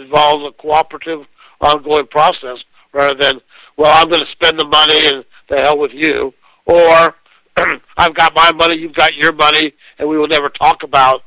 involves 0.00 0.44
a 0.44 0.52
cooperative, 0.60 1.26
ongoing 1.60 2.06
process 2.08 2.58
rather 2.92 3.14
than 3.20 3.40
well, 3.76 3.92
I'm 3.94 4.08
going 4.08 4.24
to 4.24 4.32
spend 4.32 4.58
the 4.58 4.66
money 4.66 5.06
and 5.06 5.24
the 5.50 5.56
hell 5.60 5.76
with 5.78 5.92
you, 5.92 6.32
or 6.64 7.14
I've 7.98 8.14
got 8.14 8.34
my 8.34 8.52
money, 8.52 8.76
you've 8.76 8.94
got 8.94 9.14
your 9.14 9.32
money, 9.32 9.74
and 9.98 10.08
we 10.08 10.16
will 10.18 10.28
never 10.28 10.48
talk 10.48 10.82
about 10.82 11.22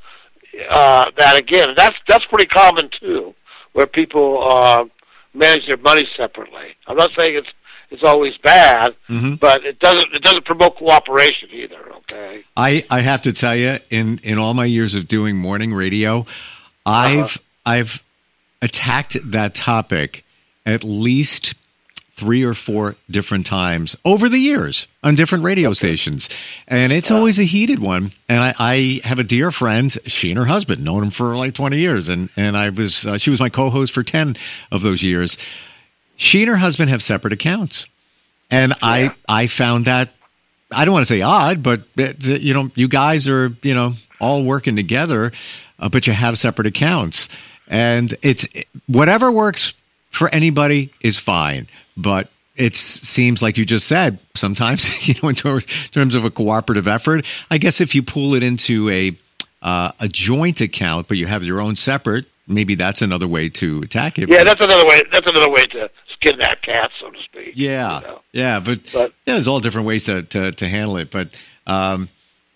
uh, 0.69 1.05
that 1.17 1.37
again. 1.37 1.69
And 1.69 1.77
that's 1.77 1.95
that's 2.07 2.25
pretty 2.25 2.47
common 2.47 2.89
too, 2.99 3.33
where 3.73 3.85
people 3.87 4.49
uh, 4.51 4.85
manage 5.33 5.67
their 5.67 5.77
money 5.77 6.07
separately. 6.17 6.75
I'm 6.87 6.97
not 6.97 7.11
saying 7.17 7.35
it's 7.35 7.47
it's 7.91 8.03
always 8.03 8.33
bad, 8.43 8.95
Mm-hmm. 9.09 9.35
but 9.35 9.63
it 9.65 9.79
doesn't 9.79 10.13
it 10.13 10.21
doesn't 10.23 10.45
promote 10.45 10.75
cooperation 10.77 11.49
either. 11.51 11.77
Okay. 11.97 12.43
I, 12.57 12.83
I 12.89 13.01
have 13.01 13.21
to 13.23 13.33
tell 13.33 13.55
you, 13.55 13.77
in, 13.91 14.19
in 14.23 14.39
all 14.39 14.55
my 14.55 14.65
years 14.65 14.95
of 14.95 15.07
doing 15.07 15.37
morning 15.37 15.71
radio, 15.73 16.25
I've 16.85 17.19
Uh-huh. 17.19 17.37
I've 17.65 18.03
attacked 18.61 19.17
that 19.31 19.53
topic 19.53 20.23
at 20.65 20.83
least 20.83 21.55
three 22.19 22.43
or 22.43 22.53
four 22.53 22.95
different 23.09 23.45
times 23.45 23.95
over 24.03 24.27
the 24.27 24.37
years 24.37 24.87
on 25.01 25.15
different 25.15 25.45
radio 25.45 25.71
stations, 25.71 26.29
and 26.67 26.91
it's 26.91 27.09
always 27.09 27.39
a 27.39 27.43
heated 27.43 27.79
one. 27.79 28.11
And 28.27 28.43
I, 28.43 28.53
I 28.59 29.01
have 29.05 29.19
a 29.19 29.23
dear 29.23 29.51
friend, 29.51 29.89
she 30.05 30.31
and 30.31 30.37
her 30.37 30.45
husband, 30.45 30.83
known 30.83 31.03
him 31.03 31.09
for 31.11 31.35
like 31.37 31.53
twenty 31.53 31.79
years, 31.79 32.09
and 32.09 32.29
and 32.35 32.57
I 32.57 32.69
was 32.69 33.05
uh, 33.07 33.17
she 33.17 33.29
was 33.29 33.39
my 33.39 33.49
co-host 33.49 33.93
for 33.93 34.03
ten 34.03 34.35
of 34.71 34.81
those 34.81 35.01
years. 35.01 35.37
She 36.17 36.41
and 36.41 36.49
her 36.49 36.57
husband 36.57 36.89
have 36.89 37.01
separate 37.01 37.31
accounts, 37.31 37.87
and 38.51 38.73
I 38.81 39.11
I 39.27 39.47
found 39.47 39.85
that 39.85 40.09
I 40.71 40.85
don't 40.85 40.93
want 40.93 41.07
to 41.07 41.13
say 41.13 41.21
odd, 41.21 41.63
but 41.63 41.79
uh, 41.97 42.11
you 42.17 42.53
know, 42.53 42.69
you 42.75 42.89
guys 42.89 43.27
are 43.29 43.51
you 43.63 43.73
know 43.73 43.93
all 44.19 44.43
working 44.43 44.75
together, 44.75 45.31
uh, 45.79 45.87
but 45.87 46.05
you 46.05 46.13
have 46.13 46.37
separate 46.37 46.67
accounts, 46.67 47.29
and 47.69 48.13
it's 48.21 48.47
whatever 48.87 49.31
works 49.31 49.73
for 50.09 50.27
anybody 50.29 50.89
is 51.01 51.17
fine. 51.19 51.67
But 51.95 52.29
it 52.55 52.75
seems 52.75 53.41
like 53.41 53.57
you 53.57 53.63
just 53.65 53.87
said 53.87 54.19
sometimes 54.35 55.07
you 55.07 55.13
know 55.23 55.29
in 55.29 55.35
terms 55.35 56.15
of 56.15 56.25
a 56.25 56.29
cooperative 56.29 56.87
effort. 56.87 57.25
I 57.49 57.57
guess 57.57 57.79
if 57.79 57.95
you 57.95 58.03
pull 58.03 58.33
it 58.33 58.43
into 58.43 58.89
a 58.89 59.11
uh, 59.61 59.91
a 59.99 60.07
joint 60.07 60.61
account, 60.61 61.07
but 61.07 61.17
you 61.17 61.27
have 61.27 61.43
your 61.43 61.59
own 61.61 61.75
separate, 61.75 62.25
maybe 62.47 62.75
that's 62.75 63.01
another 63.01 63.27
way 63.27 63.49
to 63.49 63.81
attack 63.81 64.17
it. 64.17 64.29
Yeah, 64.29 64.43
that's 64.43 64.61
another 64.61 64.85
way. 64.85 65.01
That's 65.11 65.27
another 65.27 65.49
way 65.49 65.65
to 65.67 65.89
skin 66.13 66.37
that 66.39 66.61
cat, 66.61 66.91
so 66.99 67.09
to 67.11 67.23
speak. 67.23 67.51
Yeah, 67.55 67.99
you 67.99 68.07
know. 68.07 68.21
yeah, 68.31 68.59
but, 68.59 68.79
But- 68.93 69.13
yeah, 69.25 69.33
there's 69.33 69.47
all 69.49 69.59
different 69.59 69.85
ways 69.87 70.05
to, 70.05 70.23
to, 70.23 70.51
to 70.53 70.67
handle 70.67 70.95
it. 70.97 71.11
But 71.11 71.37
um, 71.67 72.07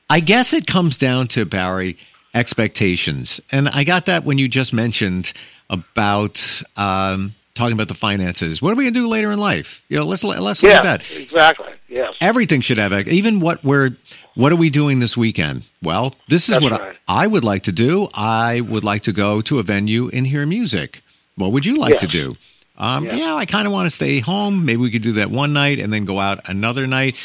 I 0.10 0.22
guess 0.22 0.54
it 0.54 0.66
comes 0.66 0.98
down 0.98 1.28
to 1.30 1.46
Barry 1.46 1.98
expectations, 2.34 3.40
and 3.52 3.68
I 3.70 3.84
got 3.84 4.06
that 4.08 4.24
when 4.24 4.38
you 4.38 4.48
just 4.48 4.74
mentioned 4.74 5.34
about 5.70 6.62
um, 6.78 7.32
talking 7.56 7.74
about 7.74 7.88
the 7.88 7.94
finances. 7.94 8.62
What 8.62 8.72
are 8.74 8.76
we 8.76 8.84
gonna 8.86 8.94
do 8.94 9.08
later 9.08 9.32
in 9.32 9.40
life? 9.40 9.84
You 9.90 9.98
know, 9.98 10.06
let's 10.06 10.24
let's 10.24 10.62
look 10.64 10.72
Yeah, 10.72 10.78
at 10.78 10.84
that. 10.84 11.12
exactly. 11.18 11.72
Yes. 11.88 12.14
Everything 12.22 12.62
should 12.62 12.78
have 12.80 13.08
even 13.08 13.40
what 13.40 13.64
we're 13.64 13.92
what 14.36 14.52
are 14.52 14.56
we 14.56 14.70
doing 14.72 15.00
this 15.00 15.16
weekend? 15.16 15.64
Well, 15.82 16.16
this 16.28 16.44
is 16.50 16.54
That's 16.56 16.64
what 16.64 16.72
right. 16.74 16.96
I, 17.08 17.24
I 17.26 17.28
would 17.28 17.44
like 17.44 17.64
to 17.64 17.72
do. 17.72 18.10
I 18.16 18.62
would 18.62 18.84
like 18.84 19.04
to 19.04 19.12
go 19.14 19.42
to 19.42 19.60
a 19.60 19.64
venue 19.64 20.10
and 20.10 20.26
hear 20.26 20.46
music. 20.46 21.02
What 21.36 21.52
would 21.52 21.66
you 21.66 21.78
like 21.78 22.00
to 22.00 22.08
do? 22.08 22.36
Um, 22.78 23.06
Yeah. 23.06 23.16
Yeah, 23.16 23.36
I 23.36 23.46
kind 23.46 23.68
of 23.68 23.74
want 23.74 23.86
to 23.86 23.92
stay 23.92 24.20
home. 24.20 24.66
Maybe 24.66 24.82
we 24.82 24.90
could 24.92 25.04
do 25.04 25.14
that 25.14 25.30
one 25.30 25.54
night 25.54 25.80
and 25.80 25.94
then 25.94 26.06
go 26.06 26.20
out 26.20 26.50
another 26.50 26.88
night. 26.88 27.16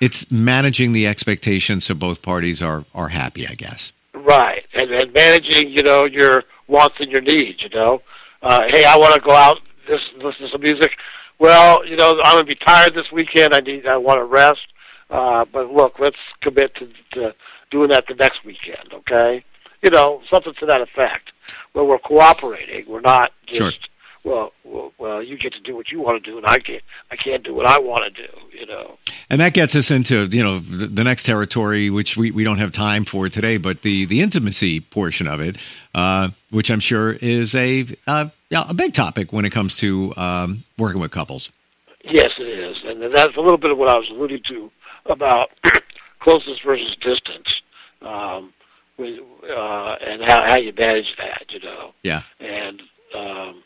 It's 0.00 0.30
managing 0.30 0.92
the 0.94 1.06
expectations 1.06 1.84
so 1.84 1.94
both 1.94 2.22
parties 2.22 2.62
are 2.62 2.84
are 2.94 3.08
happy. 3.08 3.46
I 3.46 3.54
guess. 3.54 3.92
Right, 4.14 4.64
and, 4.74 4.90
and 4.92 5.12
managing, 5.12 5.70
you 5.70 5.82
know, 5.82 6.04
your 6.04 6.44
wants 6.68 6.96
and 7.00 7.10
your 7.10 7.20
needs. 7.20 7.62
You 7.62 7.68
know, 7.70 8.00
uh, 8.42 8.62
hey, 8.70 8.84
I 8.84 8.96
want 8.96 9.14
to 9.14 9.20
go 9.20 9.34
out, 9.34 9.58
this 9.88 10.00
listen 10.16 10.46
to 10.46 10.48
some 10.50 10.60
music. 10.60 10.92
Well, 11.40 11.84
you 11.84 11.96
know, 11.96 12.20
I'm 12.22 12.36
gonna 12.36 12.44
be 12.44 12.54
tired 12.54 12.94
this 12.94 13.10
weekend. 13.12 13.54
I 13.54 13.60
need, 13.60 13.86
I 13.86 13.96
want 13.96 14.18
to 14.18 14.24
rest. 14.24 14.66
Uh, 15.10 15.44
but 15.52 15.72
look, 15.72 15.98
let's 15.98 16.16
commit 16.42 16.74
to, 16.76 16.88
to 17.12 17.34
doing 17.70 17.90
that 17.90 18.06
the 18.06 18.14
next 18.14 18.44
weekend. 18.44 18.92
Okay, 18.92 19.44
you 19.82 19.90
know, 19.90 20.22
something 20.32 20.54
to 20.60 20.66
that 20.66 20.80
effect, 20.80 21.32
where 21.72 21.84
we're 21.84 21.98
cooperating. 21.98 22.84
We're 22.88 23.00
not 23.00 23.32
just. 23.46 23.82
Sure. 23.82 23.90
Well, 24.22 24.52
well, 24.64 24.92
well, 24.96 25.22
you 25.22 25.36
get 25.36 25.52
to 25.52 25.60
do 25.60 25.76
what 25.76 25.90
you 25.90 26.00
want 26.00 26.24
to 26.24 26.30
do, 26.30 26.38
and 26.38 26.46
I 26.46 26.58
can't. 26.58 26.82
I 27.10 27.16
can't 27.16 27.42
do 27.42 27.52
what 27.52 27.66
I 27.66 27.78
want 27.78 28.04
to 28.14 28.22
do. 28.22 28.32
You 28.58 28.66
know. 28.66 28.96
And 29.34 29.40
that 29.40 29.52
gets 29.52 29.74
us 29.74 29.90
into 29.90 30.26
you 30.26 30.44
know 30.44 30.60
the, 30.60 30.86
the 30.86 31.02
next 31.02 31.24
territory, 31.24 31.90
which 31.90 32.16
we, 32.16 32.30
we 32.30 32.44
don't 32.44 32.58
have 32.58 32.72
time 32.72 33.04
for 33.04 33.28
today, 33.28 33.56
but 33.56 33.82
the 33.82 34.04
the 34.04 34.20
intimacy 34.20 34.78
portion 34.78 35.26
of 35.26 35.40
it, 35.40 35.56
uh, 35.92 36.28
which 36.52 36.70
I'm 36.70 36.78
sure 36.78 37.10
is 37.20 37.52
a 37.56 37.84
uh, 38.06 38.28
yeah, 38.48 38.62
a 38.68 38.74
big 38.74 38.94
topic 38.94 39.32
when 39.32 39.44
it 39.44 39.50
comes 39.50 39.74
to 39.78 40.14
um, 40.16 40.58
working 40.78 41.00
with 41.00 41.10
couples. 41.10 41.50
Yes, 42.04 42.30
it 42.38 42.44
is, 42.44 42.76
and 42.84 43.02
that's 43.12 43.36
a 43.36 43.40
little 43.40 43.58
bit 43.58 43.72
of 43.72 43.78
what 43.78 43.88
I 43.88 43.98
was 43.98 44.08
alluding 44.08 44.42
to 44.50 44.70
about 45.06 45.48
closeness 46.20 46.60
versus 46.64 46.94
distance, 47.02 47.48
um, 48.02 48.52
with, 48.98 49.18
uh, 49.50 49.96
and 50.00 50.22
how 50.22 50.48
how 50.48 50.58
you 50.58 50.72
manage 50.78 51.12
that, 51.18 51.46
you 51.48 51.58
know. 51.58 51.92
Yeah. 52.04 52.22
And 52.38 52.80
um, 53.16 53.64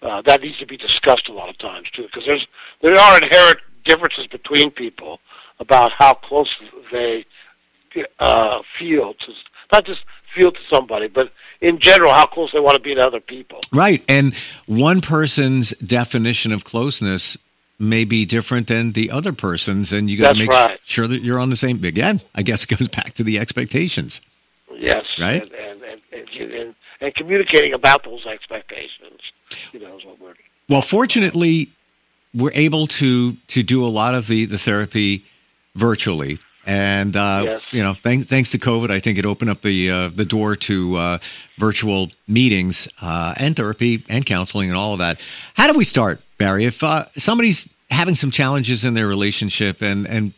uh, 0.00 0.22
that 0.24 0.40
needs 0.40 0.58
to 0.60 0.66
be 0.66 0.78
discussed 0.78 1.28
a 1.28 1.34
lot 1.34 1.50
of 1.50 1.58
times 1.58 1.86
too, 1.94 2.04
because 2.04 2.22
there's 2.24 2.46
there 2.80 2.96
are 2.96 3.22
inherent 3.22 3.58
differences 3.86 4.26
between 4.26 4.70
people 4.70 5.20
about 5.58 5.92
how 5.96 6.14
close 6.14 6.48
they 6.92 7.24
uh, 8.18 8.60
feel 8.78 9.14
to 9.14 9.32
not 9.72 9.84
just 9.84 10.00
feel 10.34 10.52
to 10.52 10.58
somebody, 10.72 11.08
but 11.08 11.32
in 11.60 11.78
general 11.78 12.12
how 12.12 12.26
close 12.26 12.50
they 12.52 12.60
want 12.60 12.76
to 12.76 12.82
be 12.82 12.94
to 12.94 13.00
other 13.00 13.20
people. 13.20 13.60
Right. 13.72 14.04
And 14.08 14.34
one 14.66 15.00
person's 15.00 15.70
definition 15.70 16.52
of 16.52 16.64
closeness 16.64 17.36
may 17.78 18.04
be 18.04 18.24
different 18.24 18.68
than 18.68 18.92
the 18.92 19.10
other 19.10 19.32
person's, 19.32 19.92
and 19.92 20.08
you 20.08 20.18
got 20.18 20.32
to 20.32 20.38
make 20.38 20.50
right. 20.50 20.78
sure 20.84 21.06
that 21.06 21.22
you're 21.22 21.38
on 21.38 21.50
the 21.50 21.56
same. 21.56 21.82
Again, 21.84 22.20
I 22.34 22.42
guess 22.42 22.64
it 22.64 22.76
goes 22.76 22.88
back 22.88 23.14
to 23.14 23.24
the 23.24 23.38
expectations. 23.38 24.20
Yes, 24.78 25.04
right, 25.18 25.42
and 25.42 25.82
and, 25.82 26.00
and, 26.12 26.52
and, 26.52 26.74
and 27.00 27.14
communicating 27.14 27.72
about 27.72 28.04
those 28.04 28.24
expectations. 28.26 29.20
You 29.72 29.80
know, 29.80 29.98
is 29.98 30.04
what 30.04 30.20
we're. 30.20 30.34
Well, 30.68 30.82
fortunately, 30.82 31.68
we're 32.36 32.52
able 32.54 32.86
to 32.86 33.32
to 33.32 33.62
do 33.62 33.84
a 33.84 33.88
lot 33.88 34.14
of 34.14 34.28
the 34.28 34.44
the 34.44 34.58
therapy 34.58 35.22
virtually. 35.74 36.38
And 36.68 37.16
uh, 37.16 37.42
yes. 37.44 37.62
you 37.70 37.82
know, 37.82 37.94
thanks 37.94 38.26
thanks 38.26 38.50
to 38.50 38.58
COVID, 38.58 38.90
I 38.90 38.98
think 38.98 39.18
it 39.18 39.24
opened 39.24 39.50
up 39.50 39.62
the 39.62 39.90
uh, 39.90 40.08
the 40.08 40.24
door 40.24 40.56
to 40.56 40.96
uh, 40.96 41.18
virtual 41.58 42.10
meetings 42.26 42.88
uh, 43.00 43.34
and 43.36 43.54
therapy 43.54 44.02
and 44.08 44.26
counseling 44.26 44.68
and 44.68 44.76
all 44.76 44.92
of 44.92 44.98
that. 44.98 45.24
How 45.54 45.70
do 45.70 45.78
we 45.78 45.84
start, 45.84 46.20
Barry? 46.38 46.64
If 46.64 46.82
uh, 46.82 47.04
somebody's 47.16 47.72
having 47.88 48.16
some 48.16 48.32
challenges 48.32 48.84
in 48.84 48.94
their 48.94 49.06
relationship 49.06 49.80
and 49.80 50.08
and 50.08 50.32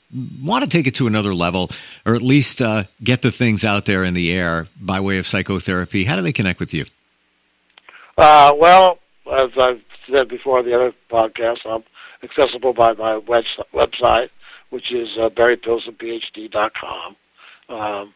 want 0.44 0.64
to 0.64 0.70
take 0.70 0.86
it 0.86 0.96
to 0.96 1.06
another 1.06 1.34
level, 1.34 1.70
or 2.04 2.14
at 2.14 2.20
least 2.20 2.60
uh, 2.60 2.82
get 3.02 3.22
the 3.22 3.30
things 3.30 3.64
out 3.64 3.86
there 3.86 4.04
in 4.04 4.12
the 4.12 4.30
air 4.30 4.66
by 4.82 5.00
way 5.00 5.16
of 5.16 5.26
psychotherapy, 5.26 6.04
how 6.04 6.14
do 6.14 6.20
they 6.20 6.32
connect 6.32 6.60
with 6.60 6.74
you? 6.74 6.84
well, 8.18 8.98
as 9.32 9.50
I've 9.56 9.87
before, 10.28 10.62
the 10.62 10.74
other 10.74 10.92
podcast, 11.10 11.58
I'm 11.66 11.84
accessible 12.22 12.72
by 12.72 12.92
my 12.94 13.20
website 13.20 14.30
which 14.70 14.92
is 14.92 15.08
uh, 15.18 15.30
barrypilsonphd.com. 15.30 17.16
Um, 17.68 18.14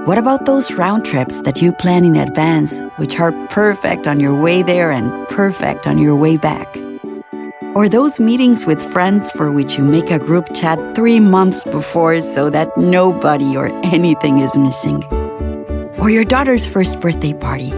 What 0.07 0.17
about 0.17 0.47
those 0.47 0.73
round 0.73 1.05
trips 1.05 1.43
that 1.43 1.61
you 1.61 1.73
plan 1.73 2.07
in 2.07 2.17
advance, 2.17 2.81
which 2.97 3.21
are 3.21 3.33
perfect 3.49 4.09
on 4.09 4.21
your 4.21 4.41
way 4.41 4.63
there 4.63 4.91
and 4.91 5.29
perfect 5.29 5.87
on 5.87 5.99
your 5.99 6.17
way 6.17 6.39
back? 6.39 6.75
Or 7.75 7.91
those 7.91 8.19
meetings 8.19 8.65
with 8.65 8.81
friends 8.81 9.31
for 9.33 9.53
which 9.53 9.77
you 9.77 9.85
make 9.85 10.11
a 10.11 10.19
group 10.19 10.55
chat 10.55 10.79
three 10.97 11.21
months 11.21 11.63
before 11.65 12.23
so 12.23 12.49
that 12.49 12.75
nobody 12.79 13.55
or 13.55 13.67
anything 13.85 14.39
is 14.39 14.57
missing? 14.57 15.05
Or 15.99 16.09
your 16.09 16.25
daughter's 16.25 16.67
first 16.67 17.01
birthday 17.01 17.35
party? 17.35 17.71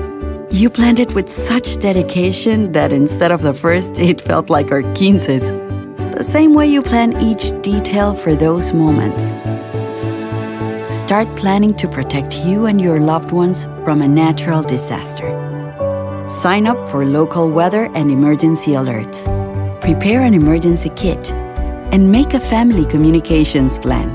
You 0.57 0.71
planned 0.71 1.01
it 1.01 1.15
with 1.15 1.29
such 1.29 1.77
dedication 1.81 2.73
that 2.73 2.91
instead 2.91 3.31
of 3.31 3.43
the 3.43 3.53
first, 3.53 4.01
it 4.01 4.23
felt 4.23 4.49
like 4.49 4.73
our 4.73 4.81
quinces. 4.95 5.51
The 6.17 6.23
same 6.23 6.55
way 6.55 6.67
you 6.67 6.81
plan 6.81 7.21
each 7.21 7.53
detail 7.61 8.15
for 8.15 8.35
those 8.35 8.73
moments. 8.73 9.35
Start 10.89 11.29
planning 11.37 11.75
to 11.75 11.87
protect 11.87 12.39
you 12.39 12.65
and 12.65 12.81
your 12.81 12.99
loved 12.99 13.33
ones 13.33 13.65
from 13.85 14.01
a 14.01 14.09
natural 14.09 14.63
disaster. 14.63 15.29
Sign 16.27 16.67
up 16.67 16.89
for 16.89 17.05
local 17.05 17.51
weather 17.51 17.91
and 17.95 18.11
emergency 18.11 18.71
alerts. 18.71 19.27
Prepare 19.83 20.23
an 20.23 20.33
emergency 20.33 20.91
kit 20.97 21.35
and 21.93 22.11
make 22.11 22.33
a 22.33 22.41
family 22.41 22.87
communications 22.87 23.77
plan. 23.77 24.09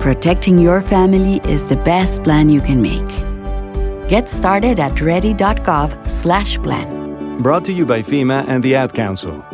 Protecting 0.00 0.58
your 0.58 0.82
family 0.82 1.40
is 1.50 1.70
the 1.70 1.76
best 1.76 2.22
plan 2.22 2.50
you 2.50 2.60
can 2.60 2.82
make. 2.82 3.33
Get 4.08 4.28
started 4.28 4.78
at 4.78 5.00
ready.gov 5.00 6.08
slash 6.08 6.58
plan. 6.58 7.42
Brought 7.42 7.64
to 7.64 7.72
you 7.72 7.86
by 7.86 8.02
FEMA 8.02 8.46
and 8.48 8.62
the 8.62 8.74
Ad 8.74 8.92
Council. 8.92 9.44